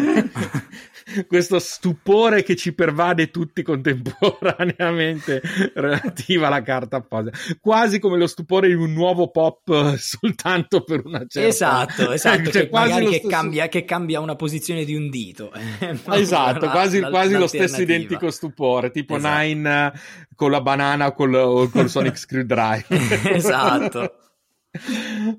[1.26, 5.40] Questo stupore che ci pervade tutti contemporaneamente
[5.74, 7.30] relativa alla carta apposta,
[7.60, 12.50] quasi come lo stupore di un nuovo pop eh, soltanto per una certa Esatto, esatto,
[12.50, 15.52] Cioè, che quasi che, stesso- cambia, che cambia una posizione di un dito.
[15.52, 19.38] Eh, Esatto, la- quasi, la- quasi lo stesso identico stupore, tipo Esatto.
[19.42, 19.98] Nine eh,
[20.34, 22.84] con la banana o col, col Sonic Screwdriver.
[23.32, 24.14] Esatto.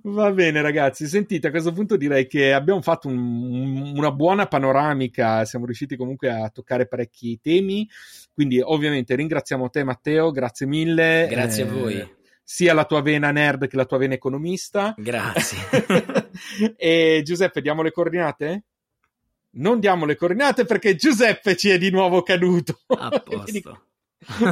[0.03, 1.07] Va bene, ragazzi.
[1.07, 5.43] Sentite, a questo punto direi che abbiamo fatto un- un- una buona panoramica.
[5.45, 7.89] Siamo riusciti comunque a toccare parecchi temi.
[8.33, 10.31] Quindi, ovviamente, ringraziamo te, Matteo.
[10.31, 11.27] Grazie mille.
[11.29, 12.11] Grazie a Eh, voi.
[12.43, 14.93] Sia la tua vena nerd che la tua vena economista.
[14.97, 15.57] Grazie.
[16.77, 18.63] e Giuseppe, diamo le coordinate?
[19.55, 22.79] Non diamo le coordinate perché Giuseppe ci è di nuovo caduto.
[22.87, 23.85] A Vedi, posto.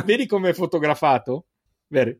[0.05, 1.45] vedi come è fotografato?
[1.87, 2.17] Vedi?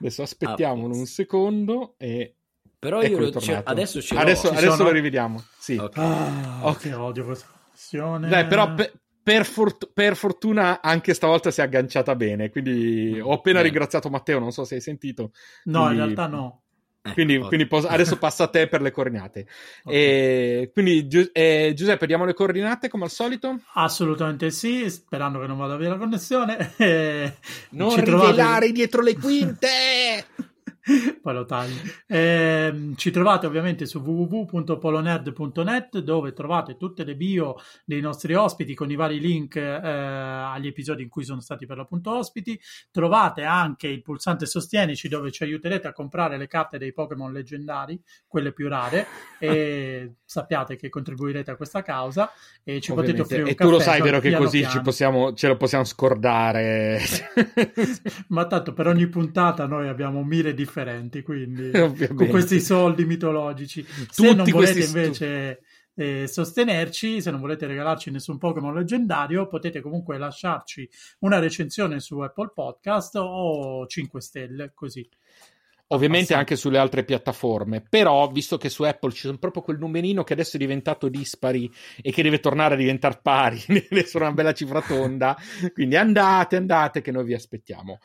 [0.00, 0.98] Adesso aspettiamo posto.
[0.98, 2.34] un secondo e
[2.78, 4.20] Però io lo- cioè, adesso ce l'ho.
[4.20, 4.84] adesso, adesso sono?
[4.84, 5.42] lo rivediamo.
[5.58, 5.76] Sì.
[5.76, 5.98] Ok.
[5.98, 6.78] Ah, Ok.
[6.80, 8.28] che odio questa questione.
[8.28, 8.92] Dai, però pe-
[9.22, 12.48] per, fort- per fortuna anche stavolta si è agganciata bene.
[12.50, 13.70] Quindi ho appena Bene.
[13.70, 15.32] ringraziato Matteo, non so se hai sentito.
[15.64, 16.62] No, in quindi- realtà no.
[17.00, 19.46] Eh, Quindi, quindi pos- adesso passa a te per le coordinate.
[19.84, 19.92] Ok.
[19.94, 23.60] E quindi eh, Giuseppe, diamo le coordinate come al solito.
[23.74, 26.72] Assolutamente sì, sperando che non vada via la connessione.
[26.78, 27.34] Eh,
[27.70, 29.68] Non ci trovate- rivelare dietro le quinte!
[31.20, 31.80] Poi lo taglio.
[32.06, 38.90] Ehm, ci trovate ovviamente su www.polonerd.net dove trovate tutte le bio dei nostri ospiti con
[38.90, 42.58] i vari link eh, agli episodi in cui sono stati per l'appunto ospiti.
[42.90, 48.00] Trovate anche il pulsante Sostienici dove ci aiuterete a comprare le carte dei Pokémon leggendari,
[48.26, 49.06] quelle più rare,
[49.38, 52.30] e sappiate che contribuirete a questa causa
[52.62, 53.22] e ci potete Ovviamente.
[53.22, 57.00] offrire un E tu lo sai, vero, che così possiamo, ce lo possiamo scordare.
[58.28, 61.70] Ma tanto per ogni puntata noi abbiamo mire differenti, quindi
[62.14, 63.84] con questi soldi mitologici.
[64.10, 65.60] Se non Tutti volete stu- invece
[65.94, 70.88] eh, sostenerci, se non volete regalarci nessun Pokémon leggendario, potete comunque lasciarci
[71.20, 75.08] una recensione su Apple Podcast o 5 stelle, così.
[75.90, 80.22] Ovviamente anche sulle altre piattaforme, però visto che su Apple ci sono proprio quel numerino
[80.22, 81.72] che adesso è diventato dispari
[82.02, 85.34] e che deve tornare a diventare pari, deve essere una bella cifra tonda,
[85.72, 88.00] quindi andate, andate che noi vi aspettiamo.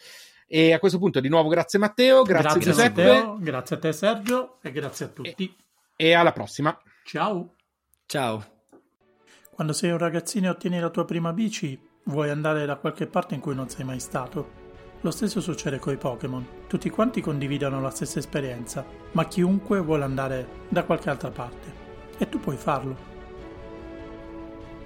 [0.56, 4.58] E a questo punto di nuovo grazie Matteo, grazie, Giuseppe Matteo, grazie a te Sergio
[4.62, 5.56] e grazie a tutti.
[5.96, 6.80] e alla prossima.
[7.06, 7.56] Ciao!
[8.06, 8.46] Ciao.
[9.50, 13.34] Quando sei un ragazzino e ottieni la tua prima bici, vuoi andare da qualche parte
[13.34, 14.62] in cui non sei mai stato.
[15.02, 16.48] Lo stesso succede coi Pokémon.
[16.68, 21.74] Tutti quanti condividono la stessa esperienza, ma chiunque vuole andare da qualche altra parte.
[22.20, 22.96] E tu puoi farlo.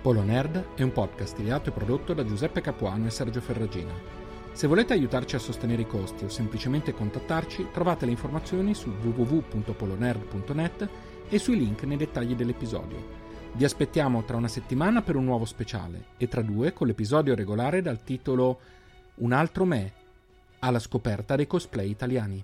[0.01, 4.16] Polo Nerd è un podcast ideato e prodotto da Giuseppe Capuano e Sergio Ferragina.
[4.57, 10.89] Se volete aiutarci a sostenere i costi o semplicemente contattarci, trovate le informazioni su www.polonerd.net
[11.29, 12.97] e sui link nei dettagli dell'episodio.
[13.51, 17.83] Vi aspettiamo tra una settimana per un nuovo speciale e tra due con l'episodio regolare
[17.83, 18.59] dal titolo
[19.17, 19.93] Un altro me
[20.57, 22.43] alla scoperta dei cosplay italiani.